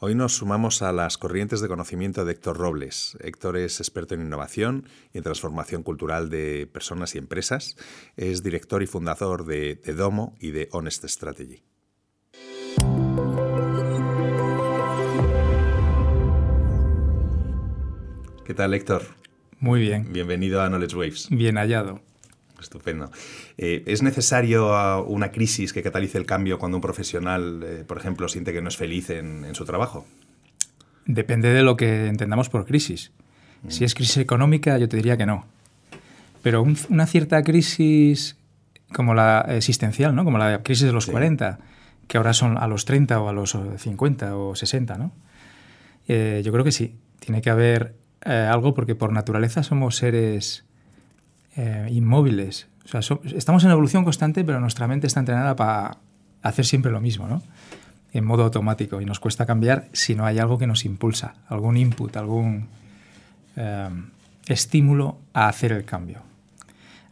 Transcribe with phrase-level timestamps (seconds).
[0.00, 3.18] Hoy nos sumamos a las corrientes de conocimiento de Héctor Robles.
[3.20, 7.76] Héctor es experto en innovación y en transformación cultural de personas y empresas.
[8.16, 11.64] Es director y fundador de, Domo y de Honest Strategy.
[18.44, 19.02] ¿Qué tal, Héctor?
[19.58, 20.12] Muy bien.
[20.12, 21.26] Bienvenido a Knowledge Waves.
[21.28, 22.07] Bien hallado.
[22.60, 23.10] Estupendo.
[23.56, 27.98] Eh, ¿Es necesario ah, una crisis que catalice el cambio cuando un profesional, eh, por
[27.98, 30.06] ejemplo, siente que no es feliz en, su trabajo?
[31.06, 33.12] Depende de lo que entendamos por crisis.
[33.62, 33.70] Mm.
[33.70, 35.46] Si es crisis económica, yo te diría que no.
[36.42, 38.36] Pero una cierta crisis
[38.92, 40.24] como la existencial, ¿no?
[40.24, 41.58] como la crisis de los 40,
[42.06, 45.12] que ahora son a los 30 o a los 50 o 60, ¿no?
[46.06, 46.96] Eh, yo creo que sí.
[47.18, 50.64] Tiene que haber algo porque por naturaleza somos seres
[51.56, 52.68] eh, inmóviles.
[53.34, 55.98] estamos en evolución constante, pero nuestra mente está entrenada para
[56.42, 57.42] hacer siempre lo mismo, ¿no?
[58.12, 59.00] En modo automático.
[59.00, 62.68] Y nos cuesta cambiar si no hay algo que nos impulsa, algún input, algún
[63.56, 63.88] eh,
[64.46, 66.22] estímulo a hacer el cambio.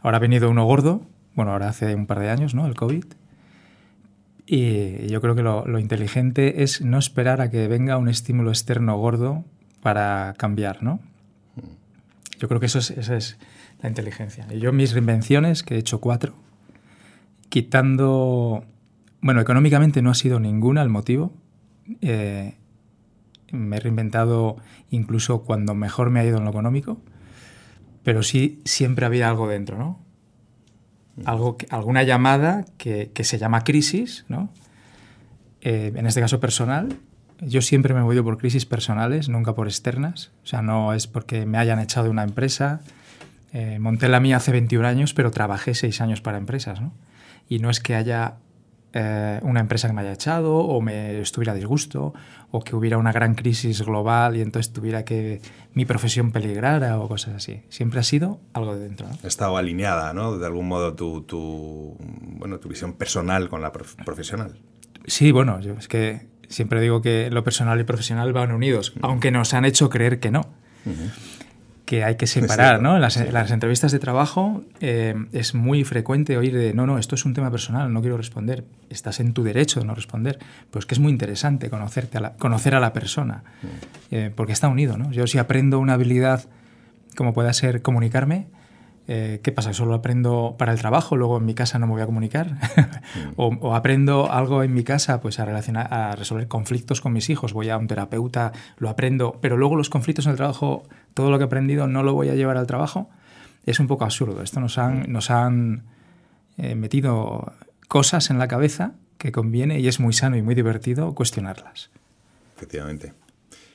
[0.01, 1.01] Ahora ha venido uno gordo,
[1.35, 2.65] bueno, ahora hace un par de años, ¿no?
[2.65, 3.05] El COVID.
[4.45, 8.97] Y yo creo que lo, inteligente es no esperar a que venga un estímulo externo
[8.97, 9.43] gordo
[9.81, 11.01] para cambiar, ¿no?
[12.37, 13.37] Yo creo que eso es, eso es
[13.81, 14.47] la inteligencia.
[14.51, 16.35] Y yo mis reinvenciones, que he hecho cuatro,
[17.49, 18.65] quitando...
[19.21, 21.33] Bueno, económicamente no ha sido ninguna el motivo.
[22.01, 22.55] Eh,
[23.51, 24.57] me he reinventado
[24.89, 27.01] incluso cuando mejor me ha ido en lo económico,
[28.03, 29.99] pero sí siempre había algo dentro, ¿no?
[31.25, 34.49] Algo, alguna llamada que, se llama crisis, ¿no?
[35.61, 36.99] Eh, en este caso personal.
[37.41, 40.31] Yo siempre me he movido por crisis personales, nunca por externas.
[40.43, 42.81] O sea, no es porque me hayan echado de una empresa,
[43.53, 46.93] eh, monté la mía hace 21 años, pero trabajé 6 años para empresas, ¿no?
[47.47, 48.35] Y no es que haya
[48.93, 52.13] eh, una empresa que me haya echado o me estuviera a disgusto
[52.51, 55.41] o que hubiera una gran crisis global y entonces tuviera que
[55.73, 57.61] mi profesión peligrara o cosas así.
[57.69, 59.07] Siempre ha sido algo de dentro.
[59.07, 59.17] ¿no?
[59.23, 60.37] Ha estado alineada, ¿no?
[60.37, 64.57] De algún modo tu, tu, bueno, tu visión personal con la profesional.
[65.05, 69.31] Sí, bueno, yo es que siempre digo que lo personal y profesional van unidos, aunque
[69.31, 70.47] nos han hecho creer que no
[71.87, 72.95] que hay que separar, ¿no?
[72.95, 73.15] En las,
[73.49, 77.49] entrevistas de trabajo eh, es muy frecuente oír de, no, no, esto es un tema
[77.49, 78.65] personal, no quiero responder.
[78.89, 80.37] Estás en tu derecho de no responder.
[80.69, 83.45] Pues que es muy interesante conocerte a la, conocer a la persona,
[84.11, 85.11] eh, porque está unido, ¿no?
[85.11, 86.49] Yo si aprendo una habilidad
[87.15, 88.47] como pueda ser comunicarme,
[89.07, 89.73] eh, ¿qué pasa?
[89.73, 92.57] ¿Solo aprendo para el trabajo, luego en mi casa no me voy a comunicar?
[93.37, 97.53] O, aprendo algo en mi casa pues a, relacionar, a resolver conflictos con mis hijos,
[97.53, 101.37] voy a un terapeuta, lo aprendo, pero luego los conflictos en el trabajo, todo lo
[101.37, 103.09] que he aprendido no lo voy a llevar al trabajo.
[103.65, 104.41] Es un poco absurdo.
[104.41, 105.83] Esto nos han, nos han
[106.57, 107.53] eh, metido
[107.87, 111.89] cosas en la cabeza que conviene y es muy sano y muy divertido cuestionarlas.
[112.55, 113.13] Efectivamente.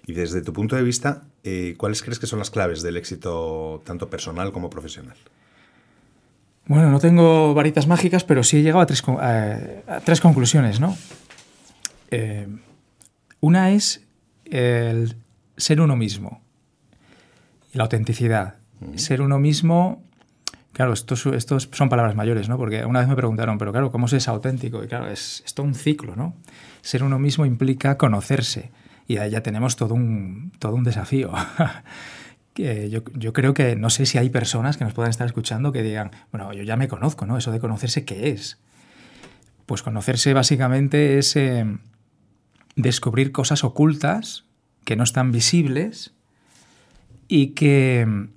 [0.07, 3.83] Y desde tu punto de vista, eh, ¿cuáles crees que son las claves del éxito
[3.85, 5.17] tanto personal como profesional?
[6.67, 9.03] Bueno, no tengo varitas mágicas, pero sí he llegado a tres,
[10.05, 10.97] tres conclusiones, ¿no?
[12.11, 12.47] Eh,
[13.41, 14.05] una es
[14.45, 15.17] el
[15.57, 16.43] ser uno mismo,
[17.73, 18.57] la autenticidad.
[18.97, 20.03] Ser uno mismo,
[20.73, 22.59] claro, estos, estos son palabras mayores, ¿no?
[22.59, 24.83] Porque una vez me preguntaron, pero claro, ¿cómo se es auténtico?
[24.83, 26.35] Y claro, es, es todo un ciclo, ¿no?
[26.81, 28.71] Ser uno mismo implica conocerse,
[29.07, 31.33] y ahí ya tenemos todo un, todo un desafío.
[32.55, 35.73] que yo, yo, creo que no sé si hay personas que nos puedan estar escuchando
[35.73, 37.37] que digan, bueno, yo ya me conozco, ¿no?
[37.37, 38.59] Eso de conocerse, ¿qué es?
[39.67, 41.65] Pues conocerse básicamente es eh,
[42.77, 44.45] descubrir cosas ocultas
[44.85, 46.15] que no están visibles
[47.29, 48.29] y que,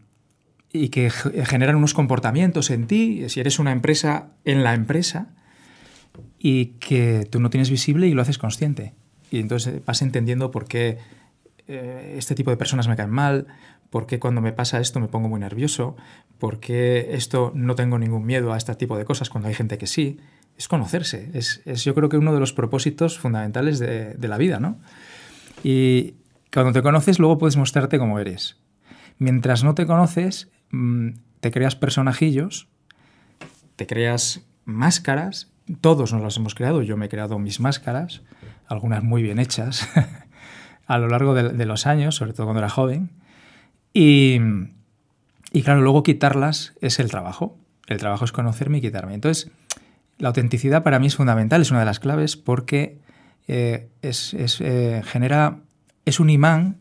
[0.71, 5.33] y que generan unos comportamientos en ti, si eres una empresa, en la empresa,
[6.39, 8.93] y que tú no tienes visible y lo haces consciente
[9.35, 10.97] y entonces vas entendiendo por qué
[11.67, 13.47] eh, este tipo de personas me caen mal,
[13.89, 15.97] por qué cuando me pasa esto me pongo muy nervioso,
[16.39, 19.77] por qué esto no tengo ningún miedo a este tipo de cosas cuando hay gente
[19.77, 20.19] que sí.
[20.57, 24.79] Es conocerse, es, yo creo que uno de los propósitos fundamentales de, la vida, ¿no?
[25.65, 26.13] Y
[26.53, 28.57] cuando te conoces luego puedes mostrarte como eres.
[29.17, 31.09] Mientras no te conoces, mm,
[31.41, 32.69] te creas personajillos,
[33.75, 38.21] te creas máscaras, todos nos las hemos creado, yo me he creado mis máscaras,
[38.67, 39.87] algunas muy bien hechas,
[40.87, 43.11] a lo largo de, los años, sobre todo cuando era joven.
[43.93, 44.39] Y,
[45.51, 47.57] y, claro, luego quitarlas es el trabajo.
[47.87, 49.13] El trabajo es conocerme y quitarme.
[49.13, 49.51] Entonces,
[50.17, 52.99] la autenticidad para mí es fundamental, es una de las claves porque
[53.47, 55.59] eh, es, es, eh, genera,
[56.05, 56.77] es un imán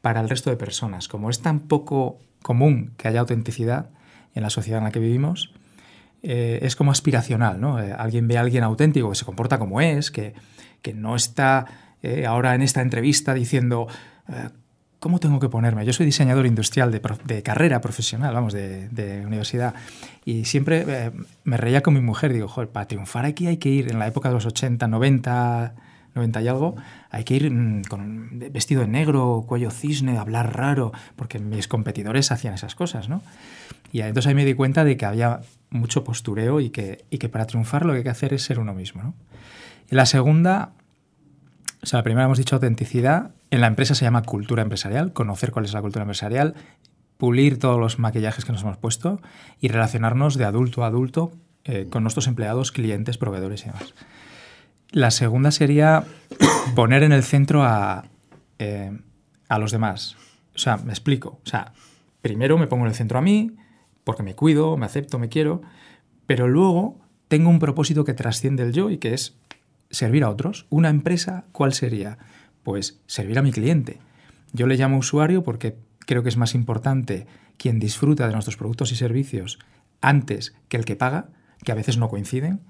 [0.00, 1.08] para el resto de personas.
[1.08, 3.90] Como es tan poco común que haya autenticidad
[4.34, 5.52] en la sociedad en la que vivimos,
[6.22, 7.60] eh, es como aspiracional.
[7.60, 7.76] ¿no?
[7.76, 10.34] alguien ve a alguien auténtico que se comporta como es, que,
[10.84, 11.64] que no está
[12.02, 13.88] eh, ahora en esta entrevista diciendo,
[14.28, 14.50] eh,
[14.98, 15.86] ¿cómo tengo que ponerme?
[15.86, 19.74] Yo soy diseñador industrial de, carrera profesional, vamos, de, universidad.
[20.26, 21.10] Y siempre eh,
[21.44, 24.06] me reía con mi mujer, digo, joder, para triunfar aquí hay que ir en la
[24.06, 25.74] época de los 80, 90,
[26.14, 26.76] 90 y algo,
[27.08, 32.30] hay que ir mm, con vestido de negro, cuello cisne, hablar raro, porque mis competidores
[32.30, 33.22] hacían esas cosas, ¿no?
[33.90, 35.40] Y entonces ahí me di cuenta de que había
[35.70, 38.58] mucho postureo y que, y que para triunfar lo que hay que hacer es ser
[38.58, 39.14] uno mismo.
[39.94, 40.72] La segunda,
[41.80, 45.52] o sea, la primera hemos dicho autenticidad, en la empresa se llama cultura empresarial, conocer
[45.52, 46.56] cuál es la cultura empresarial,
[47.16, 49.20] pulir todos los maquillajes que nos hemos puesto
[49.60, 51.30] y relacionarnos de adulto a adulto
[51.62, 53.94] eh, con nuestros empleados, clientes, proveedores y demás.
[54.90, 56.02] La segunda sería
[56.74, 58.06] poner en el centro a,
[58.58, 58.98] eh,
[59.48, 60.16] a los demás.
[60.56, 61.38] O sea, me explico.
[61.44, 61.72] O sea,
[62.20, 63.52] primero me pongo en el centro a mí,
[64.02, 65.62] porque me cuido, me acepto, me quiero,
[66.26, 66.98] pero luego
[67.28, 69.38] tengo un propósito que trasciende el yo y que es
[69.94, 70.66] servir a otros.
[70.70, 72.18] Una empresa, ¿cuál sería?
[72.62, 73.98] Pues servir a mi cliente.
[74.52, 77.26] Yo le llamo usuario porque creo que es más importante
[77.56, 79.58] quien disfruta de nuestros productos y servicios
[80.00, 81.28] antes que el que paga,
[81.64, 82.60] que a veces no coinciden.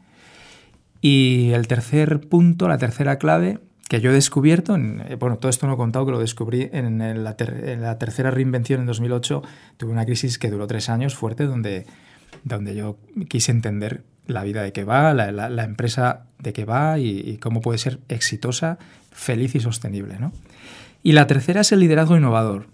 [1.00, 5.67] Y el tercer punto, la tercera clave que yo he descubierto, eh, bueno, todo esto
[5.67, 9.43] no he contado que lo descubrí en, la, tercera reinvención en 2008,
[9.77, 11.87] tuve una crisis que duró tres años fuerte donde,
[12.43, 12.99] donde yo
[13.29, 17.79] quise entender la vida de qué va, la, empresa de qué va y, cómo puede
[17.79, 18.79] ser exitosa,
[19.13, 20.19] feliz y sostenible.
[20.19, 20.33] ¿no?
[21.03, 22.67] Y la tercera es el liderazgo innovador.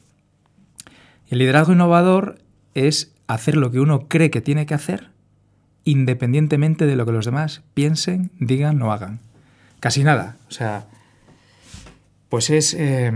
[1.29, 2.39] El liderazgo innovador
[2.75, 5.11] es hacer lo que uno cree que tiene que hacer
[5.85, 9.21] independientemente de lo que los demás piensen, digan o hagan.
[9.81, 10.37] Casi nada.
[10.49, 10.87] O sea,
[12.29, 12.75] pues es...
[12.75, 13.13] Eh,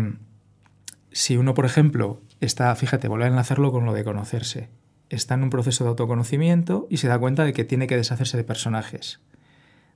[1.13, 4.69] si uno, por ejemplo, está, fíjate, vuelve a enlazarlo con lo de conocerse.
[5.15, 8.37] Está en un proceso de autoconocimiento y se da cuenta de que tiene que deshacerse
[8.37, 9.21] de personajes.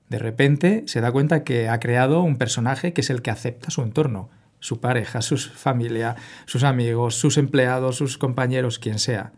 [0.07, 3.69] De repente se da cuenta que ha creado un personaje que es el que acepta
[3.69, 4.29] su entorno,
[4.59, 9.33] su pareja, su familia, sus amigos, sus empleados, sus compañeros, quien sea.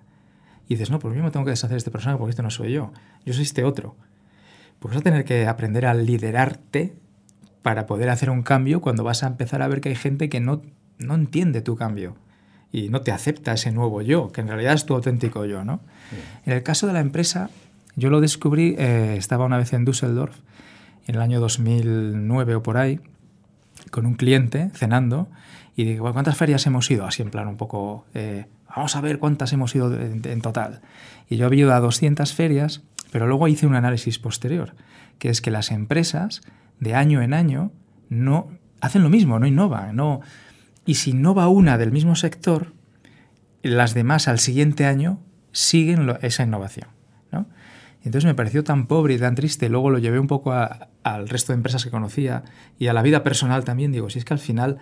[0.68, 2.52] Y dices, no, pues yo me tengo que deshacer de este personaje porque este no
[2.52, 2.94] soy yo,
[3.26, 3.96] yo soy este otro.
[4.80, 6.96] Pues vas a tener que aprender a liderarte
[7.64, 10.40] para poder hacer un cambio cuando vas a empezar a ver que hay gente que
[10.40, 10.62] no,
[11.00, 12.18] no entiende tu cambio
[12.72, 15.64] y no te acepta ese nuevo yo, que en realidad es tu auténtico yo.
[15.64, 15.82] ¿no?
[16.46, 17.50] En el caso de la empresa,
[17.96, 20.36] yo lo descubrí, eh, estaba una vez en Düsseldorf,
[21.08, 23.00] en el año 2009 o por ahí,
[23.90, 25.28] con un cliente cenando,
[25.76, 27.06] y digo, ¿cuántas ferias hemos ido?
[27.06, 28.06] Así en plan un poco...
[28.14, 30.82] Eh, vamos a ver cuántas hemos ido en, total.
[31.30, 32.82] Y yo había ido a 200 ferias,
[33.12, 34.76] pero luego hice un análisis posterior,
[35.18, 36.42] que es que las empresas
[36.80, 37.72] de año en año
[38.10, 38.48] no
[38.80, 40.22] hacen lo mismo, no innovan, no
[40.86, 42.74] y si innova una del mismo sector,
[43.62, 45.20] las demás al siguiente año
[45.52, 46.90] siguen esa innovación.
[47.32, 47.48] ¿no?
[48.04, 51.54] Entonces me pareció tan pobre y tan triste, luego lo llevé un poco al resto
[51.54, 52.44] de empresas que conocía
[52.80, 54.80] y a la vida personal también, digo, si es que al final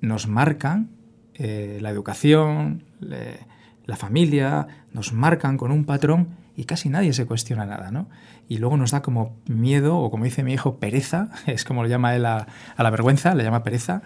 [0.00, 0.90] nos marcan
[1.34, 7.66] eh, la educación, la familia, nos marcan con un patrón y casi nadie se cuestiona
[7.66, 8.08] nada, ¿no?
[8.48, 11.88] Y luego nos da como miedo, o como dice mi hijo, pereza, es como lo
[11.88, 12.46] llama él a,
[12.78, 14.02] la vergüenza, le llama pereza,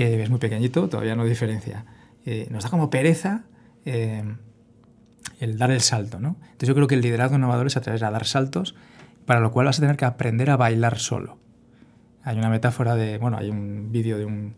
[0.00, 1.84] eh, es muy pequeñito, todavía no diferencia.
[2.24, 3.44] Eh, nos da como pereza
[3.84, 6.36] el dar el salto, ¿no?
[6.42, 8.74] Entonces yo creo que el liderazgo innovador es a través de dar saltos,
[9.26, 11.38] para lo cual vas a tener que aprender a bailar solo.
[12.22, 14.54] Hay una metáfora de, bueno, hay un vídeo de un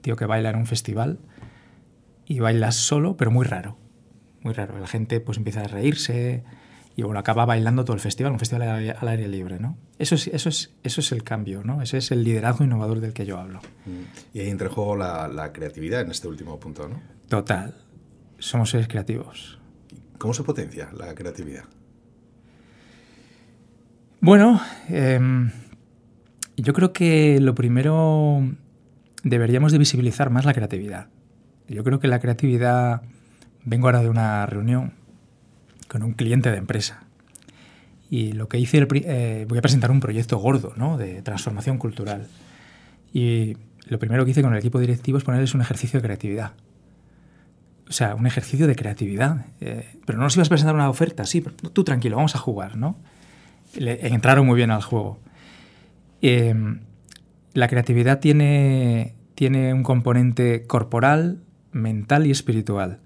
[0.00, 1.18] tío que baila en un festival
[2.24, 3.76] y baila solo, pero muy raro.
[4.42, 4.78] Muy raro.
[4.78, 6.44] La gente pues empieza a reírse
[6.96, 9.76] y bueno, acaba bailando todo el festival, un festival al aire libre, ¿no?
[9.98, 11.82] Eso es, eso es, eso es el cambio, ¿no?
[11.82, 13.60] Ese es el liderazgo innovador del que yo hablo.
[14.32, 17.02] Y ahí entra en juego la, la creatividad en este último punto, ¿no?
[17.28, 17.74] Total.
[18.38, 19.58] Somos seres creativos.
[20.16, 21.64] ¿Cómo se potencia la creatividad?
[24.20, 25.50] Bueno, em,
[26.56, 28.40] yo creo que lo primero
[29.22, 31.08] deberíamos de visibilizar más la creatividad.
[31.68, 33.02] Yo creo que la creatividad...
[33.66, 34.92] Vengo ahora de una reunión
[35.88, 37.06] con un cliente de empresa
[38.10, 40.96] y lo que hice, eh, voy a presentar un proyecto gordo ¿no?
[40.96, 42.28] de transformación cultural.
[43.12, 43.56] Y
[43.88, 46.52] lo primero que hice con el equipo directivo es ponerles un ejercicio de creatividad.
[47.88, 49.46] O sea, un ejercicio de creatividad.
[49.60, 52.38] Eh, pero no nos ibas a presentar una oferta, sí, pero tú tranquilo, vamos a
[52.38, 52.96] jugar, ¿no?
[53.74, 55.18] Le, entraron muy bien al juego.
[56.22, 56.80] Em,
[57.54, 63.00] la creatividad tiene tiene un componente corporal, mental y espiritual.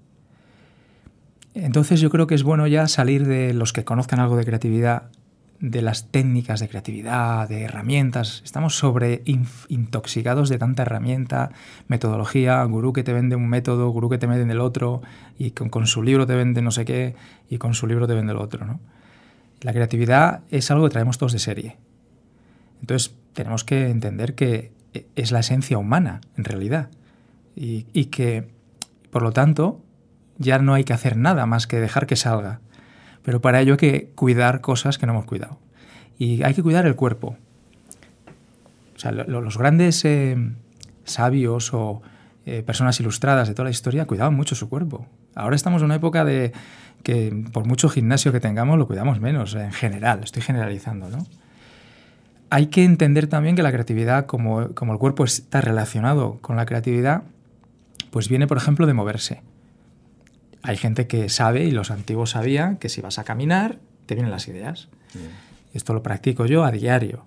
[1.53, 5.09] Entonces yo creo que es bueno ya salir de los que conozcan algo de creatividad,
[5.59, 8.41] de las técnicas de creatividad, de herramientas.
[8.43, 9.21] Estamos sobre
[9.67, 11.51] intoxicados de tanta herramienta,
[11.87, 15.01] metodología, gurú que te vende un método, gurú que te vende el otro,
[15.37, 17.15] y con, su libro te vende no sé qué,
[17.49, 18.65] y con su libro te vende el otro.
[18.65, 18.79] ¿no?
[19.61, 21.77] La creatividad es algo que traemos todos de serie.
[22.79, 26.89] Entonces tenemos que entender que e, es la esencia humana, en realidad.
[27.55, 28.49] Y, y, que,
[29.11, 29.81] por lo tanto,
[30.41, 32.59] ya no hay que hacer nada más que dejar que salga.
[33.23, 35.59] Pero para ello hay que cuidar cosas que no hemos cuidado.
[36.17, 37.37] Y hay que cuidar el cuerpo.
[38.95, 40.37] O sea, lo, los grandes eh,
[41.05, 42.01] sabios o
[42.45, 45.05] eh, personas ilustradas de toda la historia cuidaban mucho su cuerpo.
[45.35, 46.51] Ahora estamos en una época de
[47.03, 51.25] que por mucho gimnasio que tengamos lo cuidamos menos, en general, estoy generalizando, ¿no?
[52.49, 56.65] Hay que entender también que la creatividad, como, como el cuerpo está relacionado con la
[56.65, 57.23] creatividad,
[58.09, 59.41] pues viene, por ejemplo, de moverse.
[60.63, 64.31] Hay gente que sabe, y los antiguos sabían, que si vas a caminar, te vienen
[64.31, 64.89] las ideas.
[65.13, 65.75] Mm.
[65.75, 67.25] Esto lo practico yo a diario.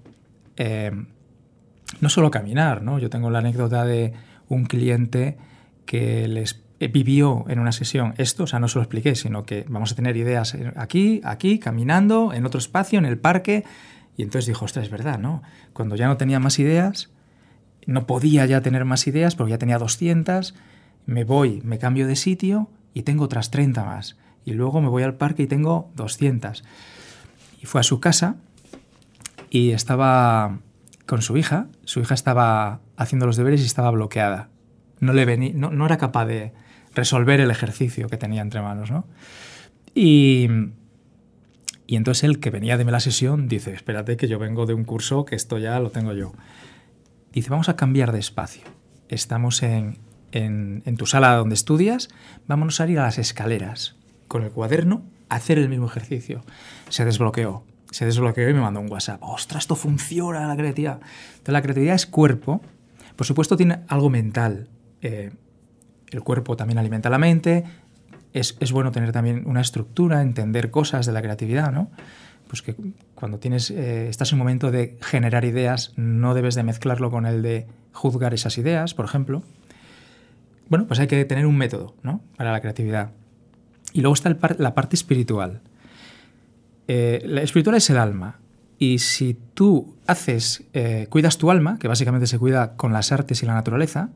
[0.56, 0.92] Eh,
[2.00, 2.98] no solo caminar, ¿no?
[2.98, 4.12] Yo tengo la anécdota de
[4.48, 5.36] un cliente
[5.86, 9.64] que les vivió en una sesión esto, o sea, no se lo expliqué, sino que
[9.68, 13.64] vamos a tener ideas aquí, aquí, caminando, en otro espacio, en el parque,
[14.16, 15.42] y entonces dijo, ostras, es verdad, ¿no?
[15.72, 17.10] Cuando ya no tenía más ideas,
[17.86, 20.54] no podía ya tener más ideas porque ya tenía 200,
[21.06, 24.16] me voy, me cambio de sitio y tengo otras 30 más.
[24.44, 26.64] Y luego me voy al parque y tengo 200.
[27.60, 28.36] Y fue a su casa
[29.50, 30.60] y estaba
[31.04, 31.66] con su hija.
[31.84, 34.48] Su hija estaba haciendo los deberes y estaba bloqueada.
[35.00, 36.52] No, le venía, no, no era capaz de
[36.94, 38.90] resolver el ejercicio que tenía entre manos.
[38.90, 39.06] ¿no?
[39.94, 40.48] Y
[41.86, 44.84] y entonces él, que venía de la sesión, dice, espérate que yo vengo de un
[44.84, 46.32] curso que esto ya lo tengo yo.
[47.32, 48.62] Dice, vamos a cambiar de espacio.
[49.08, 49.98] Estamos en,
[50.34, 52.08] en, tu sala donde estudias,
[52.46, 53.96] vámonos a ir a las escaleras
[54.28, 56.44] con el cuaderno a hacer el mismo ejercicio.
[56.88, 59.22] Se desbloqueó, se desbloqueó y me mandó un WhatsApp.
[59.22, 61.00] ¡Ostras, esto funciona la creatividad!
[61.46, 62.60] La creatividad es cuerpo.
[63.16, 64.68] Por supuesto tiene algo mental.
[65.02, 65.30] Eh,
[66.10, 67.64] el cuerpo también alimenta la mente,
[68.32, 71.90] es, es, bueno tener también una estructura, entender cosas de la creatividad, ¿no?
[72.48, 72.76] Pues que
[73.14, 77.26] cuando tienes, eh, estás en un momento de generar ideas, no debes de mezclarlo con
[77.26, 79.42] el de juzgar esas ideas, por ejemplo.
[80.68, 82.20] Bueno, pues hay que tener un método, ¿no?
[82.36, 83.10] Para la creatividad.
[83.92, 85.60] Y luego está par la parte espiritual.
[86.88, 88.40] Eh, la espiritual es el alma.
[88.78, 93.42] Y si tú haces, eh, cuidas tu alma, que básicamente se cuida con las artes
[93.42, 94.10] y la naturaleza,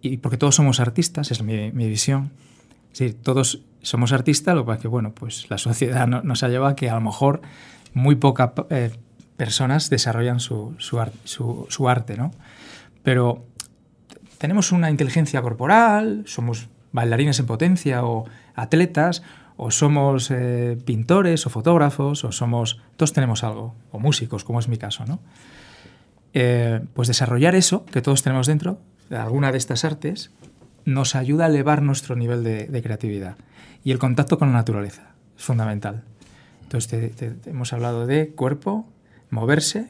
[0.00, 2.30] y porque todos somos artistas, es mi, visión,
[2.92, 6.48] Sí, todos somos artistas, lo que pasa es que bueno, pues la sociedad nos ha
[6.48, 7.40] llevado a que a lo mejor
[7.94, 8.90] muy pocas eh,
[9.36, 12.32] personas desarrollan su, su, arte, ¿no?
[13.04, 13.46] Pero
[14.40, 19.22] tenemos una inteligencia corporal, somos bailarines en potencia o atletas,
[19.58, 22.80] o somos eh, pintores o fotógrafos, o somos...
[22.96, 25.20] Todos tenemos algo, o músicos, como es mi caso, ¿no?
[26.32, 28.78] Eh, pues desarrollar eso que todos tenemos dentro,
[29.10, 30.30] alguna de estas artes,
[30.86, 33.36] nos ayuda a elevar nuestro nivel de, creatividad.
[33.84, 36.02] Y el contacto con la naturaleza es fundamental.
[36.62, 37.12] Entonces,
[37.44, 38.88] hemos hablado de cuerpo,
[39.28, 39.88] moverse,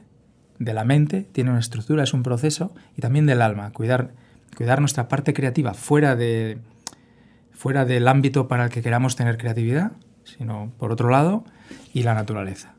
[0.59, 4.11] de la mente, tiene una estructura, es un proceso, y también del alma, cuidar,
[4.57, 6.59] cuidar nuestra parte creativa fuera, de,
[7.51, 9.93] fuera del ámbito para el que queramos tener creatividad,
[10.25, 11.45] sino por otro lado,
[11.93, 12.75] y la naturaleza.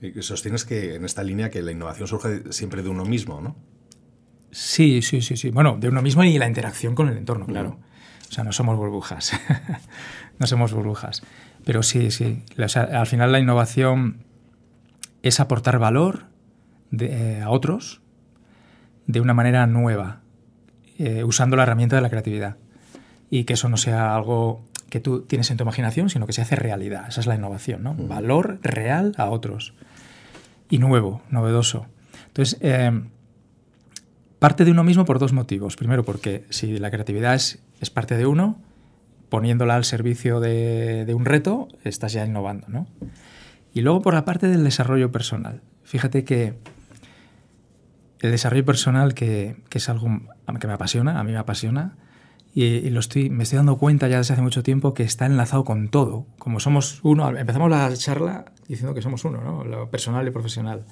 [0.00, 3.56] Y sostienes que en esta línea que la innovación surge siempre de uno mismo, ¿no?
[4.50, 5.50] Sí, sí, sí, sí.
[5.50, 7.78] Bueno, de uno mismo y la interacción con el entorno, claro.
[8.28, 9.32] O sea, no somos burbujas.
[10.38, 11.22] no somos burbujas.
[11.64, 12.42] Pero sí, sí.
[12.74, 14.24] al final la innovación
[15.22, 16.26] es aportar valor
[16.98, 18.00] eh, a otros
[19.06, 20.22] de una manera nueva,
[20.98, 22.56] eh, usando la herramienta de la creatividad.
[23.30, 26.42] Y que eso no sea algo que tú tienes en tu imaginación, sino que se
[26.42, 27.06] hace realidad.
[27.08, 27.94] Esa es la innovación, ¿no?
[27.94, 29.74] Valor real a otros.
[30.70, 31.86] Y nuevo, novedoso.
[32.28, 32.92] Entonces, eh,
[34.38, 35.76] parte de uno mismo por dos motivos.
[35.76, 38.60] Primero, porque si la creatividad es, es parte de uno,
[39.28, 42.86] poniéndola al servicio de, de, un reto, estás ya innovando, ¿no?
[43.74, 45.62] Y luego por la parte del desarrollo personal.
[45.82, 46.54] Fíjate que
[48.20, 50.08] el desarrollo personal, que, que es algo
[50.58, 51.96] que me apasiona, a mí me apasiona,
[52.54, 55.64] y, lo estoy, me estoy dando cuenta ya desde hace mucho tiempo que está enlazado
[55.64, 56.26] con todo.
[56.38, 59.64] Como somos uno, empezamos la charla diciendo que somos uno, ¿no?
[59.64, 60.86] Lo personal y profesional.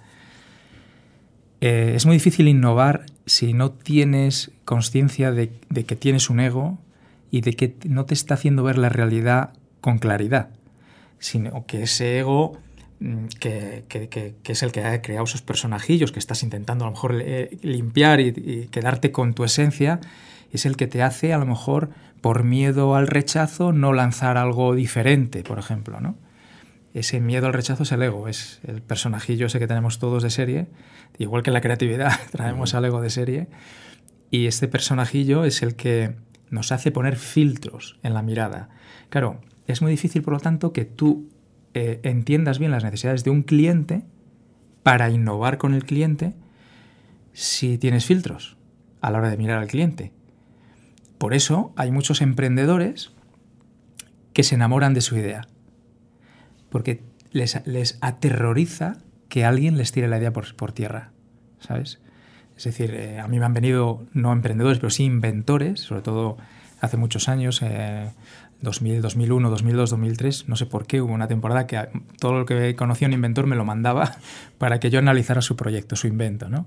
[1.63, 6.79] Eh, es muy difícil innovar si no tienes conciencia de, que tienes un ego
[7.31, 10.51] y de que no te está haciendo ver la realidad con claridad,
[11.19, 12.59] sino que ese ego
[13.41, 13.85] que,
[14.45, 18.21] es el que ha creado esos personajillos que estás intentando a lo mejor eh, limpiar
[18.21, 20.01] y, y, quedarte con tu esencia,
[20.53, 24.75] es el que te hace a lo mejor por miedo al rechazo no lanzar algo
[24.75, 26.17] diferente, por ejemplo, ¿no?
[26.95, 30.31] ese miedo al rechazo es el ego, es el personajillo ese que tenemos todos de
[30.31, 30.69] serie,
[31.19, 33.49] igual que en la creatividad traemos al ego de serie,
[34.31, 36.15] y este personajillo es el que
[36.51, 38.69] nos hace poner filtros en la mirada.
[39.11, 41.29] Claro, es muy difícil, por lo tanto, que tú
[41.75, 44.05] eh, entiendas bien las necesidades de un cliente
[44.83, 46.35] para innovar con el cliente,
[47.33, 48.57] si tienes filtros
[49.01, 50.13] a la hora de mirar al cliente.
[51.19, 53.13] Por eso hay muchos emprendedores
[54.33, 55.47] que se enamoran de su idea.
[56.71, 57.03] Porque
[57.33, 61.13] les, les aterroriza que alguien les tire la idea por, por tierra.
[61.61, 62.01] ¿Sabes?
[62.57, 66.37] Es decir, eh, a mí me han venido no emprendedores, pero sí inventores, sobre todo
[66.81, 68.11] hace muchos años, eh,
[68.61, 72.75] 2000, 2001, 2002, 2003, no sé por qué, hubo una temporada que todo lo que
[72.77, 74.17] conocía un inventor me lo mandaba
[74.59, 76.67] para que yo analizara su proyecto, su invento, ¿no?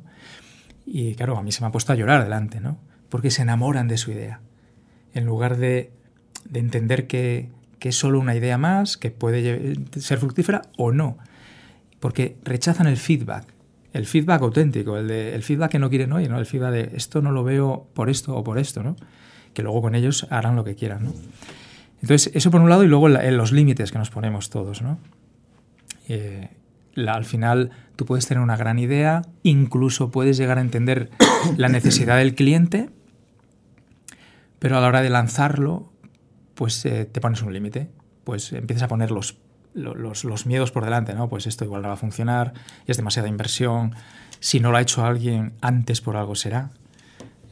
[0.86, 2.78] Y claro, a mí se me ha puesto a llorar delante, ¿no?
[3.10, 4.40] Porque se enamoran de su idea.
[5.14, 5.92] En lugar de,
[6.46, 11.18] de entender que, que, es solo una idea más, que puede ser fructífera o no.
[12.00, 13.54] Porque rechazan el feedback.
[13.92, 16.40] El feedback auténtico, el, de, el feedback que no quieren oír, ¿no?
[16.40, 18.96] El feedback de esto no lo veo por esto o por esto, ¿no?
[19.54, 21.14] Que luego con ellos harán lo que quieran, ¿no?
[22.02, 25.00] Entonces, eso por un lado y luego en los límites que nos ponemos todos, ¿no?
[26.08, 26.50] Eh,
[26.94, 31.10] la, al final tú puedes tener una gran idea, incluso puedes llegar a entender
[31.58, 32.90] la necesidad del cliente,
[34.60, 35.92] pero a la hora de lanzarlo,
[36.56, 37.90] pues eh, te pones un límite,
[38.24, 39.38] pues empiezas a poner los,
[39.74, 41.30] los, los, miedos por delante, ¿no?
[41.30, 42.54] Pues esto igual no va a funcionar,
[42.88, 43.94] es demasiada inversión,
[44.40, 46.72] si no lo ha hecho alguien antes por algo será.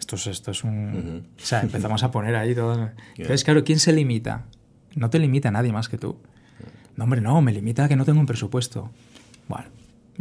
[0.05, 0.71] Esto es, esto es un...
[0.71, 1.43] Uh -huh.
[1.43, 2.91] O sea, empezamos a poner ahí todo...
[3.17, 4.45] Entonces, claro, ¿quién se limita?
[4.93, 6.17] No te limita nadie más que tú.
[6.95, 8.91] No, hombre, no, me limita que no tengo un presupuesto.
[9.47, 9.65] Bueno,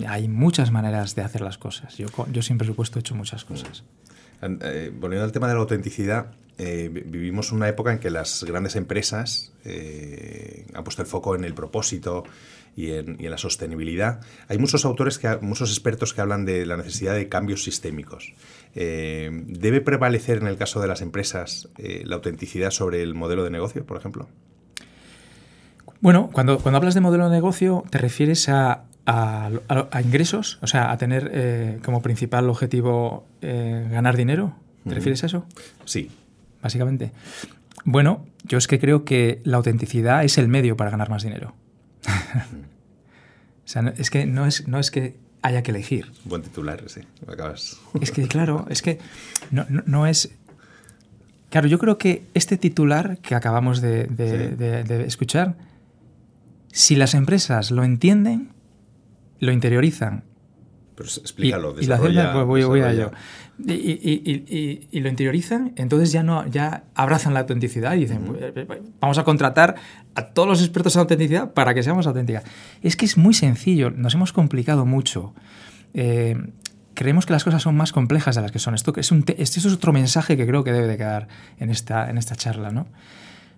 [0.09, 1.99] hay muchas maneras de hacer las cosas.
[1.99, 3.85] Yo, yo sin presupuesto he hecho muchas cosas.
[4.41, 8.77] Eh, volviendo al tema de la autenticidad, eh, vivimos una época en que las grandes
[8.77, 12.25] empresas eh, han puesto el foco en el propósito
[12.75, 14.23] y en, y en, la sostenibilidad.
[14.49, 18.33] Hay muchos autores, que, muchos expertos que hablan de la necesidad de cambios sistémicos.
[18.75, 23.45] Eh, ¿Debe prevalecer en el caso de las empresas eh, la autenticidad sobre el modelo
[23.45, 24.29] de negocio, por ejemplo?
[26.01, 29.51] Bueno, cuando, cuando hablas de modelo de negocio, ¿te refieres a, a,
[29.91, 30.59] a ingresos?
[30.61, 34.57] O sea, a tener eh, como principal objetivo ganar dinero.
[34.83, 34.95] ¿Te uh -huh.
[34.97, 35.47] refieres a eso?
[35.85, 36.11] Sí.
[36.63, 37.13] Básicamente.
[37.85, 41.55] Bueno, yo es que creo que la autenticidad es el medio para ganar más dinero.
[42.07, 46.11] o sea, es que no es, no es que haya que elegir.
[46.25, 47.03] Buen titular, sí.
[47.29, 47.79] Acabas.
[48.01, 48.99] Es que, claro, es que
[49.51, 50.31] no, no, no, es.
[51.51, 54.57] Claro, yo creo que este titular que acabamos de, de, sí.
[54.57, 55.57] de, de escuchar,
[56.73, 58.53] si las empresas lo entienden,
[59.39, 60.25] lo interiorizan
[60.95, 63.11] pero explícalo, y, y la hacen, pues voy, voy a ello.
[63.59, 68.35] Y, y, y, lo interiorizan, entonces ya no ya abrazan la autenticidad y dicen, uh
[68.35, 68.93] -huh.
[69.01, 69.77] vamos a contratar
[70.17, 72.43] a todos los expertos en autenticidad para que seamos auténticas.
[72.83, 75.35] Es que es muy sencillo, nos hemos complicado mucho.
[75.95, 76.37] Eh,
[76.95, 78.75] creemos que las cosas son más complejas de las que son.
[78.75, 81.29] Esto es, un este es otro mensaje que creo que debe de quedar
[81.59, 82.71] en esta, en esta charla.
[82.71, 82.87] ¿no?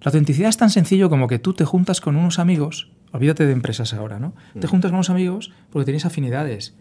[0.03, 3.53] La autenticidad es tan sencillo como que tú te juntas con unos amigos, olvídate de
[3.53, 4.29] empresas ahora, ¿no?
[4.29, 4.61] Uh -huh.
[4.61, 6.75] Te juntas con unos amigos porque tenéis afinidades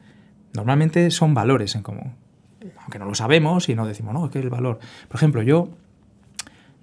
[0.55, 2.15] Normalmente son valores en común.
[2.81, 4.79] Aunque no lo sabemos y no decimos, no, ¿qué es el valor?
[5.07, 5.69] Por ejemplo, yo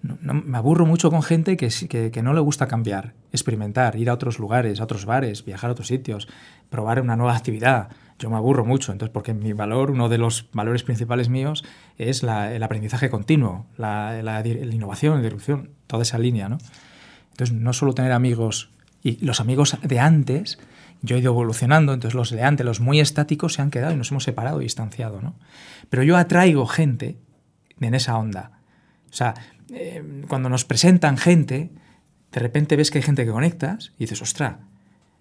[0.03, 4.15] me aburro mucho con gente que, que, que, no le gusta cambiar, experimentar, ir a
[4.15, 6.29] otros lugares, a otros bares, viajar a otros sitios,
[6.71, 7.89] probar una nueva actividad.
[8.19, 11.65] Yo me aburro mucho, entonces, porque mi valor, uno de los valores principales míos
[11.99, 16.47] es el aprendizaje continuo, la, innovación, la disrupción, toda esa línea.
[17.31, 18.71] Entonces, no solo tener amigos
[19.03, 20.59] y los amigos de antes
[21.03, 23.97] yo he ido evolucionando, entonces los de antes, los muy estáticos, se han quedado y
[23.97, 25.21] nos hemos separado y distanciado.
[25.21, 25.35] ¿no?
[25.91, 27.19] Pero yo atraigo gente
[27.81, 28.61] en esa onda.
[29.11, 29.35] O sea,
[29.71, 31.71] eh, cuando nos presentan gente,
[32.33, 34.61] de repente ves que hay gente que conectas y dices, ostra,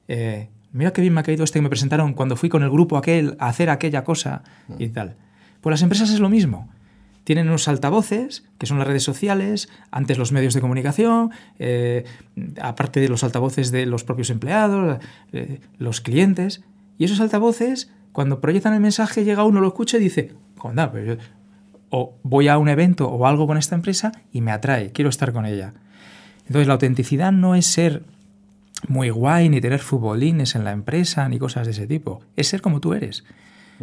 [0.07, 2.69] eh, mira qué bien me ha caído este que me presentaron cuando fui con el
[2.69, 4.43] grupo aquel a hacer aquella cosa
[4.77, 5.17] y tal.
[5.61, 6.69] Pues las empresas es lo mismo
[7.23, 12.05] tienen unos altavoces, que son las redes sociales, antes los medios de comunicación, eh,
[12.61, 14.99] aparte de los altavoces de los propios empleados,
[15.31, 16.63] eh, los clientes.
[16.97, 20.33] Y esos altavoces, cuando proyectan el mensaje, llega uno, lo escucha y dice,
[21.89, 25.33] o voy a un evento o algo con esta empresa y me atrae, quiero estar
[25.33, 25.73] con ella.
[26.47, 28.03] Entonces la autenticidad no es ser
[28.87, 32.21] muy guay, ni tener futbolines en la empresa, ni cosas de ese tipo.
[32.35, 33.23] Es ser como tú eres.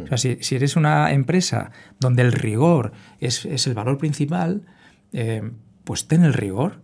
[0.04, 4.62] O sea, si, si, eres una empresa donde el rigor es, es el valor principal,
[5.12, 5.50] eh,
[5.84, 6.80] pues ten el rigor.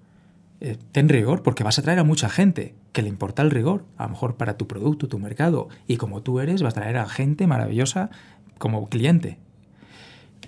[0.61, 3.85] Eh, ten rigor porque vas a traer a mucha gente que le importa el rigor,
[3.97, 5.69] a lo mejor para tu producto, tu mercado.
[5.87, 8.11] Y como tú eres, vas a traer a gente maravillosa
[8.59, 9.39] como cliente.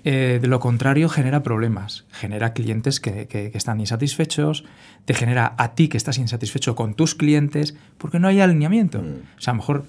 [0.04, 2.04] Eh, de lo contrario, genera problemas.
[2.12, 4.64] Genera clientes que, que, que, están insatisfechos,
[5.04, 9.02] te genera a ti que estás insatisfecho con tus clientes, porque no hay alineamiento.
[9.02, 9.36] Mm.
[9.36, 9.84] O sea, a lo mejor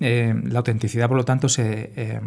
[0.00, 2.20] eh, la autenticidad, por lo tanto, se, eh,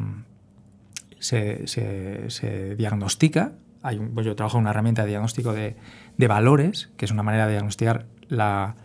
[1.19, 3.53] se, se, diagnostica.
[3.82, 5.75] Hay un, pues yo trabajo en una herramienta de diagnóstico de,
[6.17, 8.75] de, valores, que es una manera de diagnosticar la,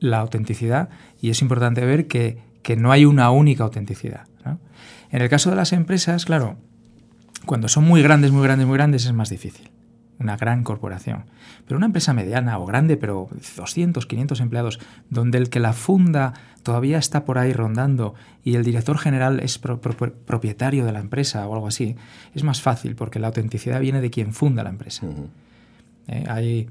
[0.00, 0.88] la autenticidad,
[1.20, 4.26] y es importante ver que, que, no hay una única autenticidad.
[5.10, 6.58] En el caso de las empresas, claro,
[7.46, 9.70] Cuando son muy grandes, muy grandes, muy grandes es más difícil.
[10.18, 11.24] Una gran corporación.
[11.66, 16.34] Pero una empresa mediana o grande, pero 200, 500 empleados, donde el que la funda
[16.62, 21.54] todavía está por ahí rondando y el director general es propietario de la empresa o
[21.54, 21.96] algo así,
[22.34, 25.06] es más fácil porque la autenticidad viene de quien funda la empresa.
[26.08, 26.66] Eh,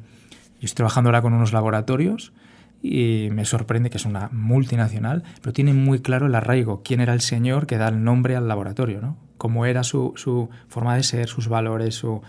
[0.59, 2.33] yo estoy trabajando ahora con unos laboratorios
[2.81, 7.13] y me sorprende que es una multinacional, pero tiene muy claro el arraigo, quién era
[7.13, 9.17] el señor que da el nombre al laboratorio, ¿no?
[9.37, 12.21] cómo era su, su forma de ser, sus valores, su,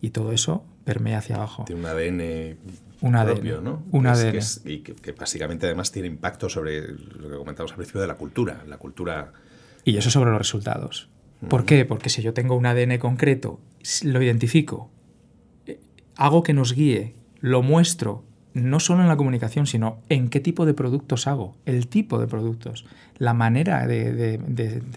[0.00, 1.64] y todo eso permea hacia abajo.
[1.64, 2.56] Tiene un ADN
[3.00, 3.82] un propio, ¿no?
[3.90, 4.38] Un ADN.
[4.64, 8.64] y que, básicamente además tiene impacto sobre lo que comentamos al principio de la cultura,
[8.66, 9.32] la cultura...
[9.84, 11.08] Y eso sobre los resultados.
[11.48, 11.84] ¿Por qué?
[11.84, 13.60] Porque si yo tengo un ADN concreto,
[14.02, 14.90] lo identifico,
[15.66, 15.78] eh,
[16.16, 20.64] hago que nos guíe, lo muestro, no solo en la comunicación, sino en qué tipo
[20.64, 22.86] de productos hago, el tipo de productos,
[23.18, 24.38] la manera de,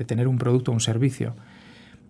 [0.07, 1.35] tener un producto o un servicio.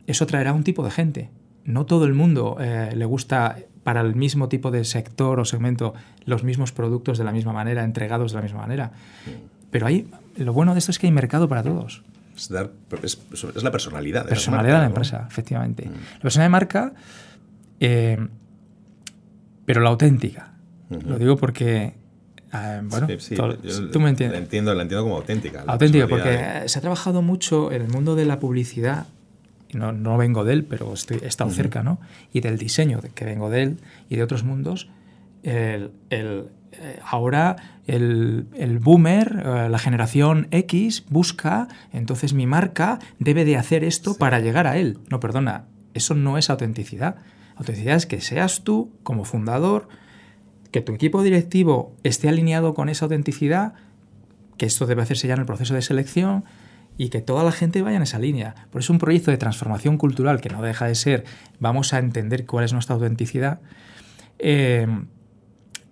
[0.06, 1.30] Eso traerá un tipo de gente.
[1.66, 5.94] No todo el mundo eh, le gusta para el mismo tipo de sector o segmento
[6.26, 8.92] los mismos productos de la misma manera, entregados de la misma manera.
[9.72, 12.04] Pero hay, lo bueno de esto es que hay mercado para todos.
[12.36, 14.24] Es, la personalidad.
[14.24, 15.86] De personalidad de la empresa, efectivamente.
[15.86, 15.92] Mm.
[15.92, 16.94] La personalidad de marca,
[17.80, 18.28] eh,
[19.66, 20.54] pero la auténtica.
[20.90, 21.94] Lo digo porque
[22.52, 23.08] ah, bueno,
[23.92, 24.40] tú me entiendes.
[24.40, 25.64] La entiendo, la entiendo como auténtica.
[25.68, 29.06] Auténtica, porque se ha trabajado mucho en el mundo de la publicidad,
[29.74, 32.00] no, no vengo de él, pero estoy, he estado cerca, ¿no?
[32.34, 33.78] Y del diseño, que vengo de él,
[34.10, 34.90] y de otros mundos.
[35.44, 37.56] El, el, eh, ahora
[37.88, 44.16] el, el boomer, eh, la generación X, busca, entonces mi marca debe de hacer esto
[44.16, 45.00] para llegar a él.
[45.10, 47.18] No, perdona, eso no es autenticidad.
[47.56, 49.88] Autenticidad es que seas tú, como fundador,
[50.72, 53.74] que tu equipo directivo esté alineado con esa autenticidad,
[54.58, 56.44] que esto debe hacerse ya en el proceso de selección
[57.00, 58.68] y que toda la gente vaya en esa línea.
[58.72, 61.24] Por eso un proyecto de transformación cultural que no deja de ser,
[61.58, 63.62] vamos a entender cuál es nuestra autenticidad,
[64.38, 64.86] eh,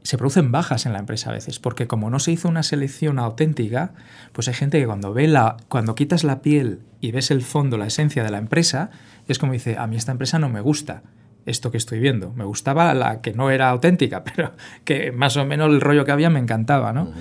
[0.04, 3.20] se producen bajas en la empresa a veces, porque como no se hizo una selección
[3.20, 3.94] auténtica,
[4.34, 7.78] pues hay gente que cuando ve la, cuando quitas la piel y ves el fondo,
[7.78, 8.90] la esencia de la empresa,
[9.30, 11.04] es como dice, a mí esta empresa no me gusta
[11.46, 12.34] esto que estoy viendo.
[12.34, 14.52] Me gustaba la que no era auténtica, pero
[14.84, 17.14] que más o menos el rollo que había me encantaba, ¿no?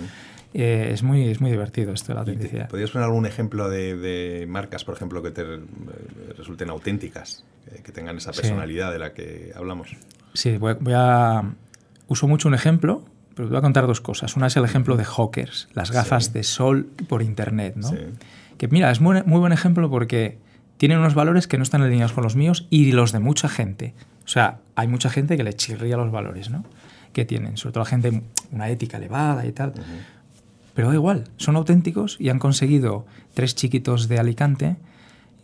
[0.59, 2.69] Eh, es, muy, es muy divertido esto de la autenticidad.
[2.71, 5.61] ¿Podrías poner algún ejemplo de, marcas, por ejemplo, que te eh,
[6.35, 7.45] resulten auténticas,
[7.85, 9.95] que tengan esa personalidad de la que hablamos?
[10.33, 11.43] Sí, voy, a...
[12.09, 14.35] Uso mucho un ejemplo, pero te voy a contar dos cosas.
[14.35, 17.93] Una es el ejemplo de Hawkers, las gafas de sol por Internet, ¿no?
[18.57, 20.39] Que mira, es muy, muy buen ejemplo porque
[20.79, 23.93] tienen unos valores que no están alineados con los míos y los de mucha gente.
[24.25, 26.65] O sea, hay mucha gente que le chirría los valores, ¿no?
[27.13, 29.75] Que tienen, sobre todo la gente, una ética elevada y tal.
[30.77, 34.77] Pero da igual, son auténticos y han conseguido tres chiquitos de Alicante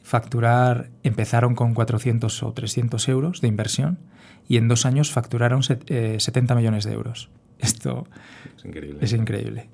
[0.02, 3.98] facturar, empezaron con 400 o 300 euros de inversión
[4.46, 7.30] y en dos años facturaron 70 eh, millones de euros.
[7.58, 8.06] Esto
[8.58, 8.98] es increíble.
[9.00, 9.70] Es increíble.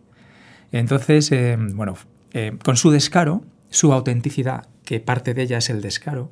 [0.70, 1.96] Entonces, eh, bueno,
[2.34, 6.30] eh, con su descaro, su autenticidad, que parte de ella es el descaro,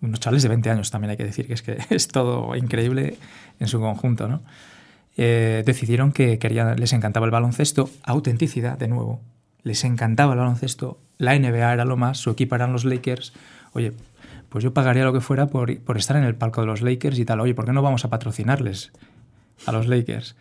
[0.00, 3.18] unos chavales de 20 años también hay que decir, que es que es todo increíble
[3.58, 4.42] en su conjunto, ¿no?
[5.16, 9.20] Eh, decidieron que querían, les encantaba el baloncesto, autenticidad de nuevo,
[9.62, 13.32] les encantaba el baloncesto, la NBA era lo más, su equipo eran los Lakers,
[13.72, 13.92] oye,
[14.50, 17.24] pues yo pagaría lo que fuera por, estar en el palco de los Lakers y
[17.24, 18.92] tal, oye, ¿por qué no vamos a patrocinarles
[19.64, 20.36] a los Lakers?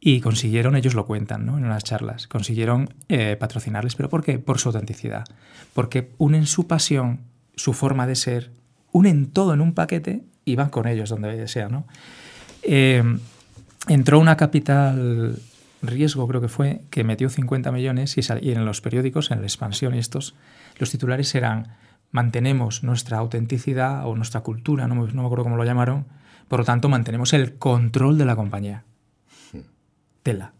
[0.00, 1.58] Y consiguieron, ellos lo cuentan ¿no?
[1.58, 4.38] en unas charlas, consiguieron eh, patrocinarles, pero ¿por qué?
[4.38, 5.24] Por su autenticidad,
[5.74, 7.20] porque unen su pasión,
[7.56, 8.52] su forma de ser,
[8.92, 11.68] unen todo en un paquete y van con ellos donde sea.
[11.68, 11.84] ¿no?
[12.62, 13.02] Eh,
[13.86, 15.38] entró una capital
[15.82, 19.46] riesgo, creo que fue, que metió 50 millones y, y, en los periódicos, en la
[19.46, 20.34] expansión y estos,
[20.78, 21.76] los titulares eran
[22.10, 26.06] mantenemos nuestra autenticidad o nuestra cultura, no me, no me acuerdo cómo lo llamaron,
[26.48, 28.84] por lo tanto mantenemos el control de la compañía.
[30.22, 30.52] Tela.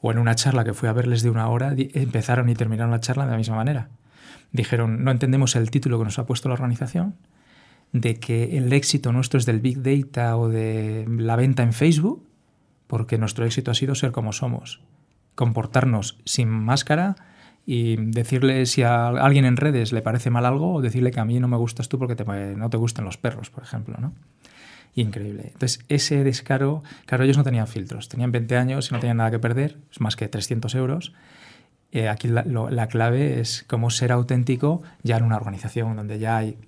[0.00, 3.00] O en una charla que fui a verles de una hora, empezaron y terminaron la
[3.00, 3.88] charla de la misma manera.
[4.52, 7.16] Dijeron, no entendemos el título que nos ha puesto la organización,
[7.92, 12.24] de que el éxito nuestro es del Big Data o de la venta en Facebook,
[12.86, 14.80] porque nuestro éxito ha sido ser como somos,
[15.34, 17.16] comportarnos sin máscara
[17.66, 21.24] y decirle si a alguien en redes le parece mal algo o decirle que a
[21.24, 22.16] mí no me gustas tú porque
[22.56, 24.12] no te gustan los perros, por ejemplo, ¿no?
[24.94, 25.50] Increíble.
[25.52, 29.30] Entonces, ese descaro, claro, ellos no tenían filtros, tenían 20 años y no tenían nada
[29.30, 31.12] que perder, es más que 300 euros.
[31.94, 36.38] Eh, aquí la, la, clave es cómo ser auténtico ya en una organización donde ya
[36.38, 36.58] hay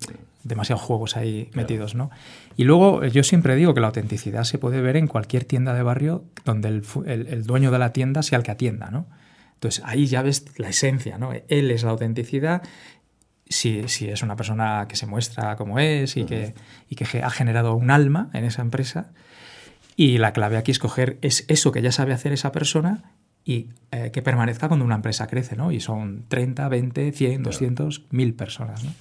[0.45, 2.09] demasiados juegos ahí metidos, ¿no?
[2.55, 5.73] Y luego eh, yo siempre digo que la autenticidad se puede ver en cualquier tienda
[5.73, 9.05] de barrio donde el, dueño de la tienda sea el que atienda, ¿no?
[9.55, 11.31] Entonces ahí ya ves la esencia, ¿no?
[11.49, 12.61] Él es la autenticidad
[13.49, 16.53] si, es una persona que se muestra como es y, que,
[16.89, 19.11] que ha generado un alma en esa empresa.
[19.97, 23.03] Y la clave aquí es coger es eso que ya sabe hacer esa persona
[23.47, 25.71] y eh, que permanezca cuando una empresa crece, ¿no?
[25.71, 28.91] Y son 30, 20, 100, 200, 1000 personas, ¿no?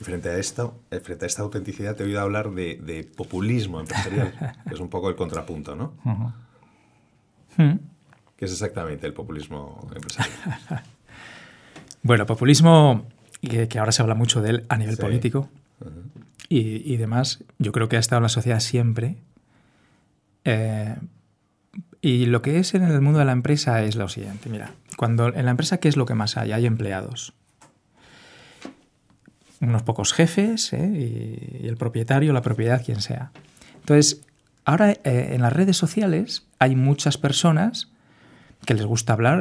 [0.00, 3.78] Y frente a, esto, eh, frente a esta autenticidad te he oído hablar de, populismo
[3.78, 4.34] empresarial,
[4.68, 5.94] que es un poco el contrapunto, ¿no?
[7.56, 7.76] Hmm.
[8.36, 10.82] ¿Qué es exactamente el populismo empresarial?
[12.02, 13.06] bueno, populismo,
[13.40, 15.48] que, ahora se habla mucho de él a nivel político
[16.48, 19.18] y, demás, yo creo que ha estado en la sociedad siempre.
[20.44, 20.96] Eh,
[22.04, 25.34] y lo que es en el mundo de la empresa es lo siguiente, mira, cuando
[25.34, 26.52] en la empresa, ¿qué es lo que más hay?
[26.52, 27.32] Hay empleados.
[29.62, 31.62] Unos pocos jefes ¿eh?
[31.62, 33.32] y, el propietario, la propiedad, quien sea.
[33.76, 34.20] Entonces,
[34.66, 37.90] ahora eh, en las redes sociales hay muchas personas
[38.66, 39.38] que les gusta hablar,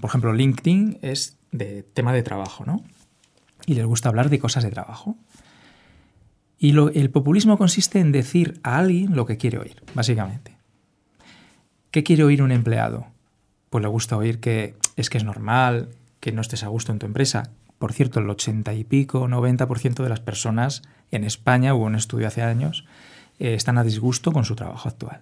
[0.00, 2.84] por ejemplo, LinkedIn es de tema de trabajo, ¿no?
[3.66, 5.16] Y les gusta hablar de cosas de trabajo.
[6.60, 10.57] Y el populismo consiste en decir a alguien lo que quiere oír, básicamente.
[11.90, 13.06] ¿Qué quiere oír un empleado?
[13.70, 15.88] Pues le gusta oír que es que es normal,
[16.20, 17.50] que no estés a gusto en tu empresa.
[17.78, 22.26] Por cierto, el 80 y pico, 90% de las personas en España, hubo un estudio
[22.26, 22.84] hace años,
[23.38, 25.20] eh, están a disgusto con su trabajo actual.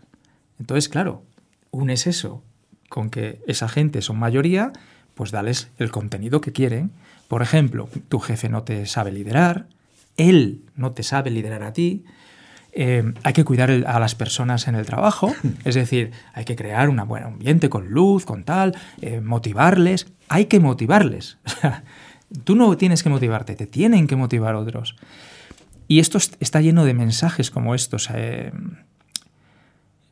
[0.58, 1.22] Entonces, claro,
[1.70, 2.42] unes eso
[2.88, 4.72] con que esa gente son mayoría,
[5.14, 6.90] pues dales el contenido que quieren.
[7.28, 9.66] Por ejemplo, tu jefe no te sabe liderar,
[10.16, 12.04] él no te sabe liderar a ti,
[12.78, 15.34] eh, hay que cuidar a las personas en el trabajo,
[15.64, 20.44] es decir, hay que crear un buen ambiente con luz, con tal, eh, motivarles, hay
[20.44, 21.38] que motivarles.
[22.44, 24.94] Tú no tienes que motivarte, te tienen que motivar otros.
[25.88, 28.10] Y esto está lleno de mensajes como estos.
[28.12, 28.52] Eh,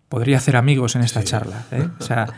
[0.09, 1.66] podría hacer amigos en esta charla.
[1.98, 2.29] O sea,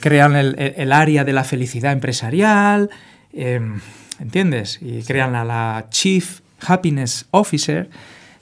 [0.00, 2.88] crean el, área de la felicidad empresarial,
[3.32, 3.80] em,
[4.18, 4.78] ¿entiendes?
[4.80, 7.90] Y crean a la Chief Happiness Officer.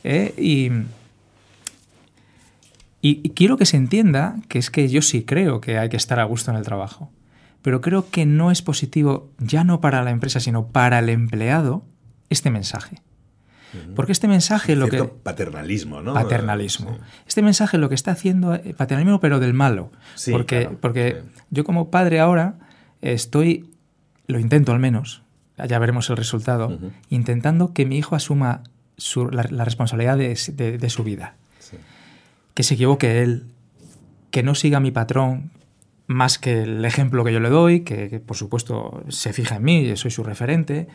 [0.05, 0.35] ¿Eh?
[0.37, 0.71] Y,
[3.01, 6.21] y, quiero que se entienda que es que yo sí creo que hay que estar
[6.21, 7.11] a gusto en el trabajo,
[7.63, 11.85] pero creo que no es positivo, ya no para la empresa, sino para el empleado,
[12.31, 13.03] este mensaje.
[13.97, 15.03] Porque este mensaje lo que...
[15.03, 16.15] Paternalismo, ¿no?
[16.15, 16.97] Paternalismo.
[17.27, 19.91] Este mensaje lo que está haciendo, eh, paternalismo pero del malo.
[20.31, 22.55] porque porque yo como padre ahora
[23.01, 23.71] estoy,
[24.29, 25.23] lo intento al menos,
[25.57, 28.63] ya veremos el resultado, intentando que mi hijo asuma
[29.31, 31.37] la, responsabilidad de, su vida.
[32.55, 33.47] Que se equivoque él,
[34.31, 35.51] que no siga mi patrón
[36.07, 39.97] más que el ejemplo que yo le doy, que, por supuesto se fija en mí,
[39.97, 40.87] soy su referente,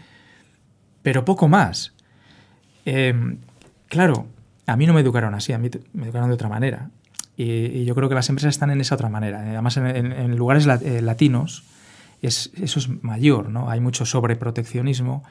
[1.01, 1.93] pero poco más.
[2.85, 3.37] Em,
[3.87, 4.27] claro,
[4.67, 6.89] a mí no me educaron así, a mí me educaron de otra manera.
[7.35, 9.39] Y, yo creo que las empresas están en esa otra manera.
[9.39, 11.63] Además, en, lugares eh, latinos
[12.21, 13.69] es, eso es mayor, ¿no?
[13.69, 15.23] Hay mucho sobreproteccionismo.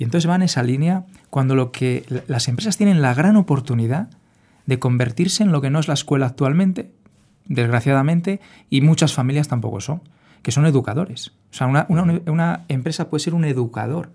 [0.00, 4.08] Y entonces van en esa línea cuando lo que las empresas tienen la gran oportunidad
[4.64, 6.90] de convertirse en lo que no es la escuela actualmente,
[7.44, 10.00] desgraciadamente, y muchas familias tampoco son,
[10.40, 11.32] que son educadores.
[11.52, 14.10] O sea, una, una empresa puede ser un educador.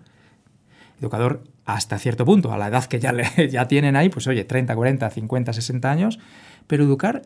[1.00, 3.14] Educador hasta cierto punto, a la edad que ya,
[3.48, 6.18] ya tienen ahí, pues oye, 30, 40, 50, 60 años,
[6.66, 7.22] pero educar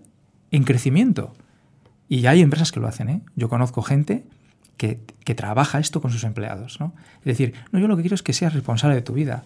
[0.51, 1.33] en crecimiento.
[2.11, 3.23] Y ya hay empresas que lo hacen, ¿eh?
[3.37, 4.27] Yo conozco gente
[4.81, 6.93] que, trabaja esto con sus empleados, ¿no?
[7.19, 9.45] Es decir, no, yo lo que quiero es que seas responsable de tu vida.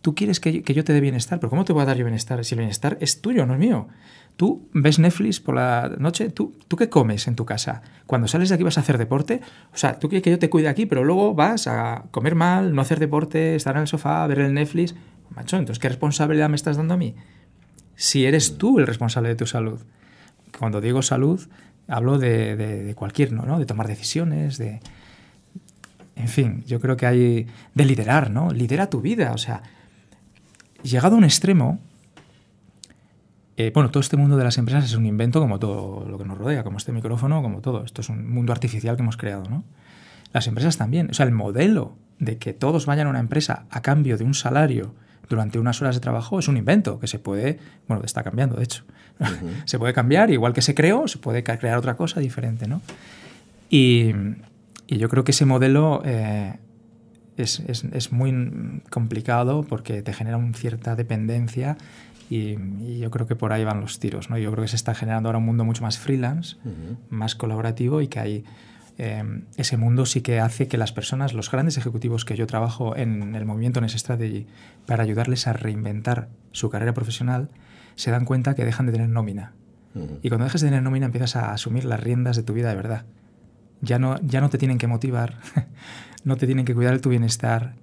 [0.00, 2.04] Tú quieres que, que yo te dé bienestar, pero ¿cómo te voy a dar yo
[2.04, 3.88] bienestar si el bienestar es tuyo, no es mío?
[4.36, 7.82] Tú ves Netflix por la noche, ¿tú, ¿tú qué comes en tu casa?
[8.06, 9.42] Cuando sales de aquí vas a hacer deporte,
[9.74, 12.74] o sea, tú quieres que yo te cuide aquí, pero luego vas a comer mal,
[12.74, 14.94] no hacer deporte, estar en el sofá, ver el Netflix.
[15.34, 17.14] Macho, entonces, ¿qué responsabilidad me estás dando a mí?
[17.96, 19.80] Si eres tú el responsable de tu salud.
[20.58, 21.46] Cuando digo salud,
[21.88, 23.58] hablo de, de, cualquier, ¿no?
[23.58, 24.80] De tomar decisiones, de...
[26.14, 27.46] En fin, yo creo que hay...
[27.74, 28.50] De liderar, ¿no?
[28.50, 29.62] Lidera tu vida, o sea...
[30.82, 31.80] Llegado a un extremo,
[33.56, 36.24] eh, bueno, todo este mundo de las empresas es un invento como todo lo que
[36.24, 37.84] nos rodea, como este micrófono, como todo.
[37.84, 39.64] Esto es un mundo artificial que hemos creado, ¿no?
[40.32, 41.10] Las empresas también.
[41.10, 44.34] O sea, el modelo de que todos vayan a una empresa a cambio de un
[44.34, 44.94] salario
[45.28, 47.58] durante unas horas de trabajo es un invento que se puede,
[47.88, 48.84] bueno, está cambiando, de hecho.
[49.64, 52.82] se puede cambiar, igual que se creó, se puede crear otra cosa diferente, ¿no?
[53.70, 54.12] Y,
[54.88, 56.54] yo creo que ese modelo eh,
[57.36, 61.76] es, es, muy complicado porque te genera una cierta dependencia
[62.30, 62.56] y,
[62.98, 64.30] yo creo que por ahí van los tiros.
[64.30, 64.38] ¿no?
[64.38, 66.56] Yo creo que se está generando ahora un mundo mucho más freelance,
[67.10, 68.44] más colaborativo y que hay,
[68.98, 72.96] em, ese mundo sí que hace que las personas, los grandes ejecutivos que yo trabajo
[72.96, 74.46] en el movimiento Ness Strategy
[74.86, 77.50] para ayudarles a reinventar su carrera profesional,
[77.94, 79.52] se dan cuenta que dejan de tener nómina.
[80.22, 82.76] Y cuando dejes de tener nómina empiezas a asumir las riendas de tu vida de
[82.76, 83.06] verdad.
[83.80, 85.38] Ya no, ya no te tienen que motivar,
[86.24, 87.74] no te tienen que cuidar de tu bienestar,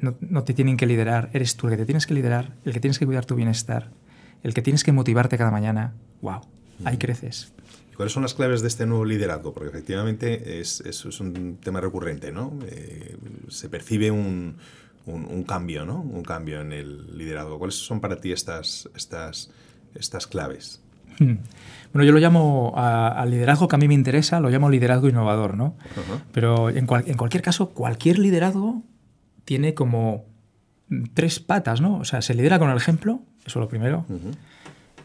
[0.00, 2.80] no, te tienen que liderar, eres tú el que te tienes que liderar, el que
[2.80, 3.90] tienes que cuidar tu bienestar,
[4.42, 5.94] el que tienes que motivarte cada mañana.
[6.22, 6.40] ¡Wow!
[6.84, 7.52] Ahí creces.
[7.96, 9.52] ¿Cuáles son las claves de este nuevo liderazgo?
[9.52, 12.52] Porque efectivamente es, es, un tema recurrente, ¿no?
[12.68, 13.16] Eh,
[13.48, 14.56] se percibe un,
[15.06, 16.00] un, cambio, ¿no?
[16.00, 17.58] Un cambio en el liderazgo.
[17.58, 19.50] ¿Cuáles son para ti estas, estas,
[19.94, 20.82] estas claves?
[21.18, 21.36] Hmm.
[21.92, 25.56] Bueno, yo lo llamo al liderazgo que a mí me interesa, lo llamo liderazgo innovador,
[25.56, 25.76] ¿no?
[26.32, 28.82] Pero en, en, cualquier caso, cualquier liderazgo
[29.46, 30.26] tiene como
[31.14, 31.98] tres patas, ¿no?
[31.98, 34.04] O sea, se lidera con el ejemplo, eso es lo primero.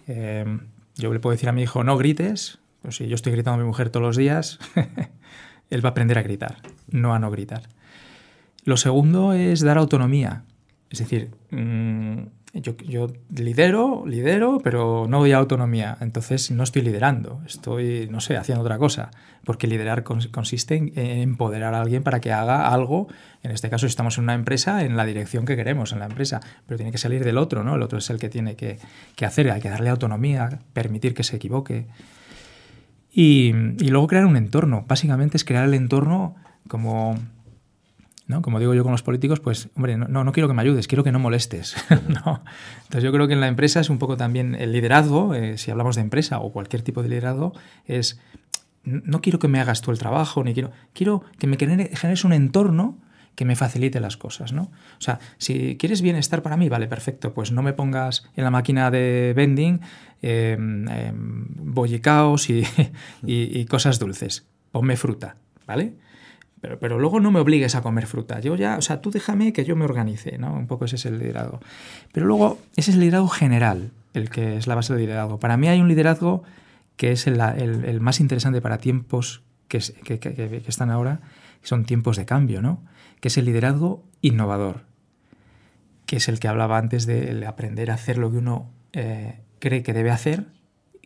[0.07, 0.59] Eh,
[0.95, 3.63] yo le puedo decir a mi hijo, no grites, pues si yo estoy gritando a
[3.63, 4.59] mi mujer todos los días,
[5.69, 6.57] él va a aprender a gritar,
[6.89, 7.63] no a no gritar.
[8.63, 10.43] Lo segundo es dar autonomía.
[10.89, 12.19] Es decir, mm,
[12.53, 15.97] yo, lidero, lidero, pero no doy autonomía.
[16.01, 19.09] Entonces no estoy liderando, estoy, no sé, haciendo otra cosa.
[19.45, 23.07] Porque liderar consiste en empoderar a alguien para que haga algo.
[23.41, 26.41] En este caso, estamos en una empresa, en la dirección que queremos en la empresa.
[26.67, 27.75] Pero tiene que salir del otro, ¿no?
[27.75, 28.77] El otro es el que tiene que,
[29.25, 29.49] hacer.
[29.49, 31.87] Hay que darle autonomía, permitir que se equivoque.
[33.13, 33.51] Y,
[33.89, 34.85] luego crear un entorno.
[34.87, 36.35] Básicamente es crear el entorno
[36.67, 37.17] como
[38.41, 41.03] como digo yo con los políticos, pues, hombre, no, no quiero que me ayudes, quiero
[41.03, 41.75] que no molestes.
[41.89, 45.69] Entonces yo creo que en la empresa es un poco también el liderazgo, eh, si
[45.69, 47.51] hablamos de empresa o cualquier tipo de liderazgo,
[47.85, 48.21] es,
[48.85, 52.31] no quiero que me hagas tú el trabajo, ni quiero, quiero que me generes un
[52.31, 52.97] entorno
[53.35, 54.63] que me facilite las cosas, ¿no?
[54.63, 58.51] O sea, si quieres bienestar para mí, vale, perfecto, pues no me pongas en la
[58.51, 59.81] máquina de vending
[60.21, 60.57] eh,
[61.13, 62.49] bollicaos
[63.23, 65.93] y, cosas dulces, ponme fruta, ¿vale?
[66.59, 68.39] Pero, pero luego no me obligues a comer fruta.
[68.39, 70.53] Yo ya, o sea, tú déjame que yo me organice, ¿no?
[70.53, 71.59] Un poco ese es el liderazgo.
[72.11, 75.39] Pero luego, ese es el liderazgo general, el que es la base del liderazgo.
[75.39, 76.43] Para mí hay un liderazgo
[76.97, 81.21] que es el, el, más interesante para tiempos que, que, que, están ahora,
[81.63, 82.83] son tiempos de cambio, ¿no?
[83.21, 84.83] Que es el liderazgo innovador,
[86.05, 89.83] que es el que hablaba antes de aprender a hacer lo que uno eh, cree
[89.83, 90.47] que debe hacer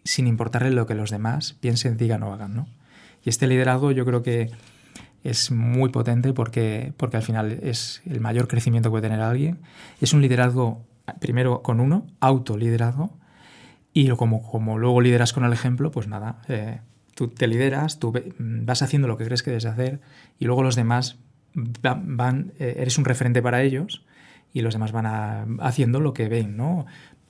[0.04, 2.68] sin importarle lo que los demás piensen, digan o hagan, ¿no?
[3.24, 4.52] Y este liderazgo yo creo que
[5.24, 9.60] es muy potente porque, porque al final es el mayor crecimiento que puede tener alguien.
[10.00, 10.86] Es un liderazgo,
[11.20, 13.18] primero con uno, autoliderazgo,
[13.92, 16.82] y como, como luego lideras con el ejemplo, pues nada, eh,
[17.16, 20.02] tú te lideras, tú vas haciendo lo que crees que debes hacer
[20.38, 21.18] y luego los demás
[21.56, 24.04] van, eh, eres un referente para ellos
[24.54, 26.86] y los demás van haciendo lo que ven, ¿no?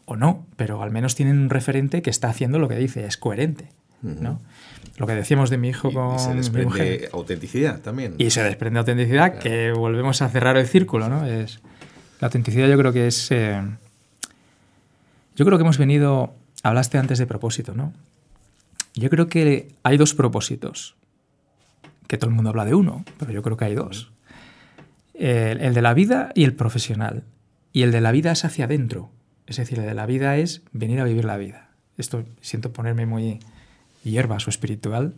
[0.05, 3.17] O no, pero al menos tienen un referente que está haciendo lo que dice, es
[3.17, 3.69] coherente,
[4.01, 4.39] ¿no?
[4.97, 8.15] Lo que decíamos de mi hijo con y se desprende autenticidad también.
[8.17, 11.25] Y se desprende autenticidad, que volvemos a cerrar el círculo, ¿no?
[11.25, 11.59] Es,
[12.19, 13.31] la autenticidad yo creo que es...
[13.31, 13.61] Eh,
[15.35, 16.33] yo creo que hemos venido...
[16.63, 17.93] Hablaste antes de propósito, ¿no?
[18.93, 20.95] Yo creo que hay dos propósitos.
[22.07, 24.11] Que todo el mundo habla de uno, pero yo creo que hay dos.
[25.17, 27.23] El, de la vida y el profesional.
[27.71, 29.09] Y el de la vida es hacia adentro.
[29.47, 31.69] Es decir, el de la vida es venir a vivir la vida.
[31.97, 33.39] Esto siento ponerme muy
[34.03, 35.13] hierba o espiritual.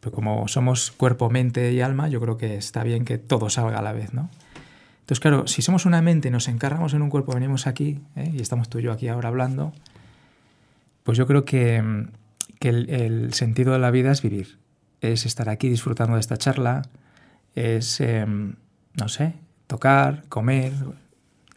[0.00, 3.78] Pero como somos cuerpo, mente y alma, yo creo que está bien que todo salga
[3.78, 4.30] a la vez, ¿no?
[5.10, 8.30] Entonces, claro, si somos una mente y nos encargamos en un cuerpo, venimos aquí ¿eh?
[8.32, 9.72] y estamos tú y yo aquí ahora hablando,
[11.02, 12.06] pues yo creo que,
[12.60, 14.58] que el, sentido de la vida es vivir,
[15.00, 16.82] es estar aquí disfrutando de esta charla,
[17.56, 18.54] es, em,
[18.94, 19.34] no sé,
[19.66, 20.72] tocar, comer,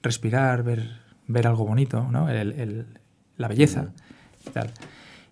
[0.01, 2.27] respirar, ver, ver algo bonito, ¿no?
[3.37, 3.91] la belleza
[4.45, 4.71] y tal.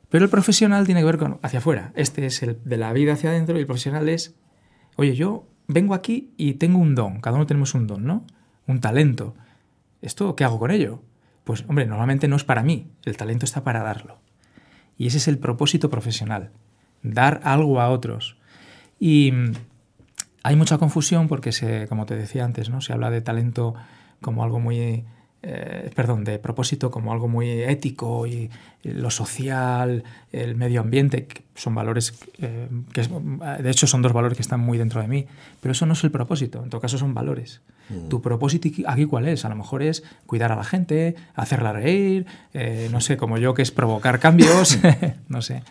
[0.09, 1.91] Pero el profesional tiene que ver con hacia afuera.
[1.95, 4.35] Este es el de la vida hacia adentro y el profesional es,
[4.97, 8.25] oye, yo vengo aquí y tengo un don, cada uno tenemos un don, ¿no?
[8.67, 9.35] Un talento.
[10.01, 11.01] ¿Esto qué hago con ello?
[11.43, 14.19] Pues, hombre, normalmente no es para mí, el talento está para darlo.
[14.97, 16.51] Y ese es el propósito profesional,
[17.03, 18.37] dar algo a otros.
[18.99, 19.53] Y mm,
[20.43, 22.81] hay mucha confusión porque, se, como te decía antes, ¿no?
[22.81, 23.75] se habla de talento
[24.21, 25.05] como algo muy
[25.43, 28.51] eh, perdón, de propósito como algo muy ético y,
[28.83, 34.35] lo social, el medio ambiente, que son valores eh, que de hecho son dos valores
[34.35, 35.27] que están muy dentro de mí,
[35.59, 37.61] pero eso no es el propósito, en todo caso son valores.
[37.89, 38.09] Mm.
[38.09, 39.45] ¿Tu propósito aquí cuál es?
[39.45, 42.25] A lo mejor es cuidar a la gente, hacerla reír,
[42.55, 44.79] eh, no sé, como yo que es provocar cambios,
[45.29, 45.61] no sé.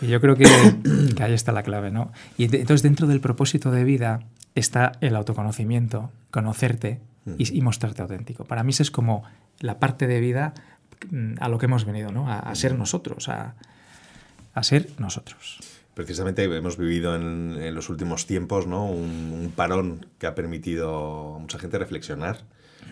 [0.00, 0.44] Y yo creo que,
[1.16, 2.12] que, ahí está la clave, ¿no?
[2.36, 4.20] Y entonces dentro del propósito de vida
[4.54, 7.00] está el autoconocimiento, conocerte,
[7.36, 8.44] y, mostrarte auténtico.
[8.44, 9.24] Para mí eso es como
[9.60, 10.54] la parte de vida
[11.10, 12.30] mm, a lo que hemos venido, ¿no?
[12.30, 13.54] a, ser nosotros, a,
[14.62, 15.58] ser nosotros.
[15.94, 18.86] Precisamente hemos vivido en, los últimos tiempos ¿no?
[18.86, 22.38] un, parón que ha permitido a mucha gente reflexionar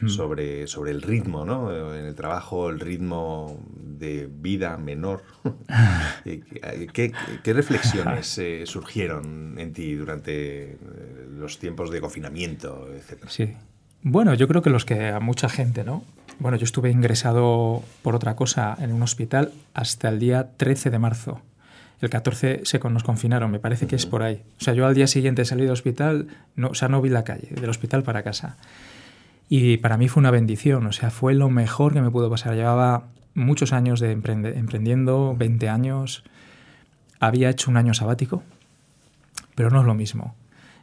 [0.07, 1.95] sobre, sobre el ritmo ¿no?
[1.95, 3.61] en el trabajo, el ritmo
[3.99, 5.23] de vida menor.
[6.25, 10.79] ¿Qué, qué, reflexiones eh, surgieron en ti durante eh,
[11.39, 13.31] los tiempos de confinamiento, etcétera?
[13.31, 13.55] Sí,
[14.03, 16.05] Bueno, yo creo que los que a mucha gente, ¿no?
[16.39, 20.99] Bueno, yo estuve ingresado por otra cosa en un hospital hasta el día 13 de
[20.99, 21.41] marzo.
[22.01, 24.43] El 14 se nos confinaron, me parece que es por ahí.
[24.61, 27.25] O sea, yo al día siguiente salí del hospital, no, o sea, no vi la
[27.25, 28.59] calle, del hospital para casa.
[29.49, 32.55] Y para mí fue una bendición, o sea, fue lo mejor que me pudo pasar.
[32.55, 36.25] Llevaba muchos años emprendiendo, 20 años.
[37.21, 38.43] Había hecho un año sabático,
[39.55, 40.35] pero no es lo mismo.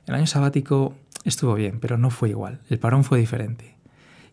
[0.08, 0.96] El año sabático
[1.26, 2.60] estuvo bien, pero no fue igual.
[2.70, 3.76] El parón fue diferente.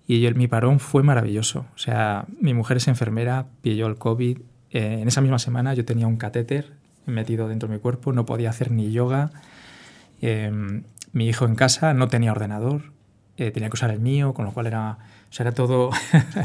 [0.06, 1.66] Y mi parón fue maravilloso.
[1.74, 4.38] O sea, mi mujer es enfermera, pilló el COVID.
[4.70, 6.72] Eh, en esa misma semana yo tenía un catéter
[7.06, 9.30] metido dentro de mi cuerpo, no podía hacer ni yoga.
[10.20, 12.92] Em, mi hijo en casa no tenía ordenador,
[13.41, 14.99] eh, tenía que usar el mío, con lo cual era,
[15.30, 15.91] o sea, era todo,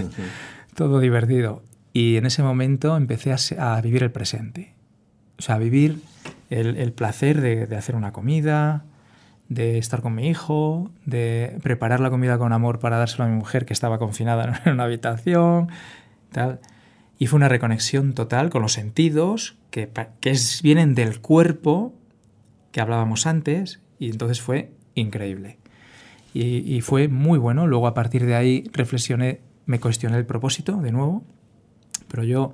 [0.75, 1.61] todo divertido.
[1.93, 4.73] Y en ese momento empecé a, vivir el presente.
[5.37, 6.01] O sea, a vivir
[6.49, 8.85] el, placer de, de hacer una comida,
[9.49, 13.35] de estar con mi hijo, de preparar la comida con amor para dárselo a mi
[13.35, 15.69] mujer que estaba confinada en una habitación,
[16.31, 16.59] tal.
[17.17, 19.89] Y fue una reconexión total con los sentidos que,
[20.19, 21.93] que es, vienen del cuerpo
[22.71, 25.57] que hablábamos antes y entonces fue increíble.
[26.35, 27.65] Y, y, fue muy bueno.
[27.65, 31.23] Luego a partir de ahí reflexioné, me cuestioné el propósito de nuevo,
[32.09, 32.53] pero yo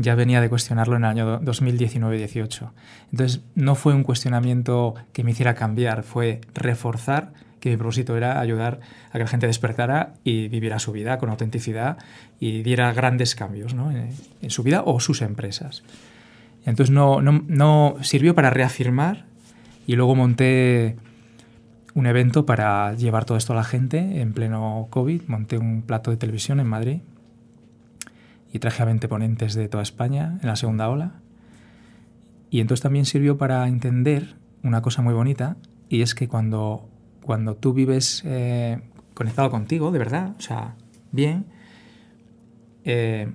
[0.00, 2.70] ya venía de cuestionarlo en el año 2019-18.
[3.12, 8.40] Entonces no fue un cuestionamiento que me hiciera cambiar, fue reforzar que mi propósito era
[8.40, 11.98] ayudar a que la gente despertara y viviera su vida con autenticidad
[12.40, 13.90] y diera grandes cambios ¿no?
[13.90, 15.82] en, su vida o sus empresas.
[16.64, 19.26] Entonces no, no, no sirvió para reafirmar
[19.86, 20.96] y luego monté
[21.94, 25.22] un evento para llevar todo esto a la gente en pleno COVID.
[25.26, 27.00] Monté un plato de televisión en Madrid
[28.52, 31.20] y traje a 20 ponentes de toda España en la segunda ola.
[32.50, 35.56] Y entonces también sirvió para entender una cosa muy bonita,
[35.88, 36.88] y es que cuando,
[37.22, 38.80] cuando tú vives eh,
[39.14, 40.74] conectado contigo, de verdad, o sea,
[41.12, 41.46] bien,
[42.84, 43.32] eh,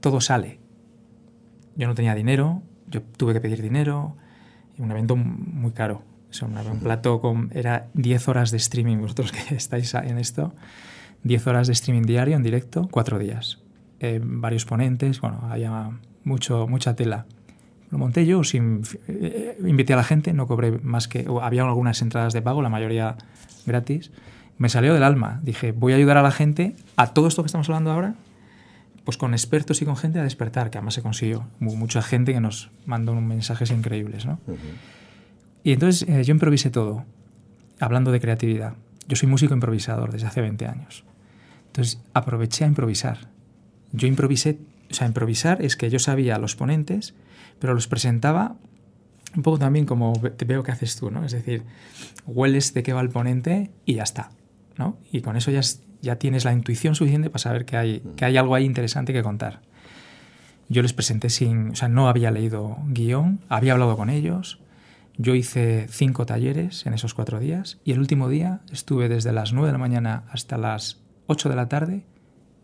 [0.00, 0.58] todo sale.
[1.76, 4.16] Yo no tenía dinero, yo tuve que pedir dinero,
[4.78, 6.02] un evento muy caro.
[6.42, 10.54] O un, plato con, era 10 horas de streaming, vosotros que estáis en esto,
[11.24, 13.58] 10 horas de streaming diario en directo, 4 días.
[14.00, 15.90] Eh, varios ponentes, bueno, había
[16.24, 17.26] mucho, mucha tela.
[17.90, 21.26] Lo monté yo, sin, eh, invité a la gente, no cobré más que...
[21.42, 23.16] Había algunas entradas de pago, la mayoría
[23.66, 24.12] gratis.
[24.58, 25.40] Me salió del alma.
[25.42, 28.14] Dije, voy a ayudar a la gente a todo esto que estamos hablando ahora,
[29.04, 31.48] pues con expertos y con gente a despertar, que además se consiguió.
[31.58, 34.38] mucha gente que nos mandó mensajes increíbles, ¿no?
[35.62, 37.04] Y entonces eh, yo improvisé todo,
[37.78, 38.74] hablando de creatividad.
[39.08, 41.04] Yo soy músico improvisador desde hace 20 años.
[41.66, 43.30] Entonces aproveché a improvisar
[43.92, 44.58] yo improvisé,
[44.90, 47.14] o sea, improvisar es que yo sabía los ponentes,
[47.58, 48.56] pero los presentaba
[49.36, 51.24] un poco también como te veo que haces tú, ¿no?
[51.24, 51.62] Es decir,
[52.26, 54.30] hueles de qué va el ponente y ya está,
[54.76, 54.96] ¿no?
[55.12, 55.60] Y con eso ya,
[56.02, 59.22] ya tienes la intuición suficiente para saber que hay, que hay algo ahí interesante que
[59.22, 59.60] contar.
[60.68, 64.58] Yo les presenté sin, o sea, no había leído guion, había hablado con ellos.
[65.22, 69.52] Yo hice cinco talleres en esos cuatro días y el último día estuve desde las
[69.52, 72.06] nueve de la mañana hasta las ocho de la tarde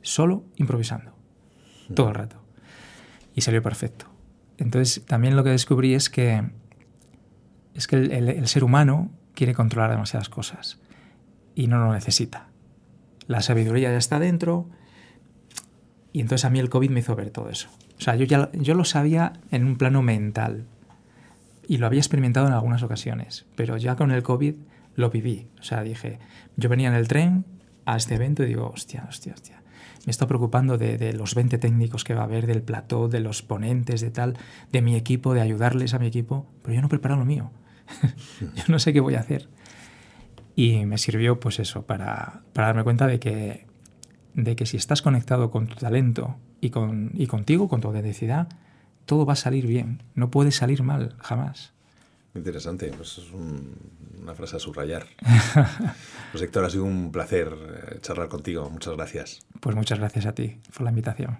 [0.00, 1.12] solo improvisando
[1.94, 2.42] todo el rato.
[3.34, 4.06] Y salió perfecto.
[4.56, 6.48] Entonces, también lo que descubrí es que,
[7.74, 10.80] es que el, ser humano quiere controlar demasiadas cosas
[11.54, 12.48] y no lo necesita.
[13.26, 14.66] La sabiduría ya está dentro
[16.10, 17.68] y entonces a mí el COVID me hizo ver todo eso.
[17.98, 20.68] O sea, yo ya yo lo sabía en un plano mental
[21.68, 24.54] y lo había experimentado en algunas ocasiones, pero ya con el COVID
[24.94, 25.48] lo viví.
[25.60, 26.18] O sea, dije,
[26.56, 27.44] yo venía en el tren
[27.84, 29.62] a este evento y digo, hostia, hostia, hostia
[30.06, 33.42] me estoy preocupando de, los 20 técnicos que va a haber, del plató, de los
[33.42, 34.38] ponentes, de tal,
[34.70, 37.50] de mi equipo, de ayudarles a mi equipo, pero yo no preparo lo mío.
[38.40, 39.48] yo no sé qué voy a hacer.
[40.54, 43.66] Y me sirvió, pues eso, para, darme cuenta de que,
[44.34, 48.48] de que si estás conectado con tu talento y, con, y contigo, con tu autenticidad,
[49.06, 51.72] todo va a salir bien, no puede salir mal jamás.
[52.34, 55.06] Interesante, pues es una frase a subrayar.
[56.32, 59.40] pues Héctor, ha sido un placer eh, charlar contigo, muchas gracias.
[59.60, 61.38] Pues muchas gracias a ti por la invitación.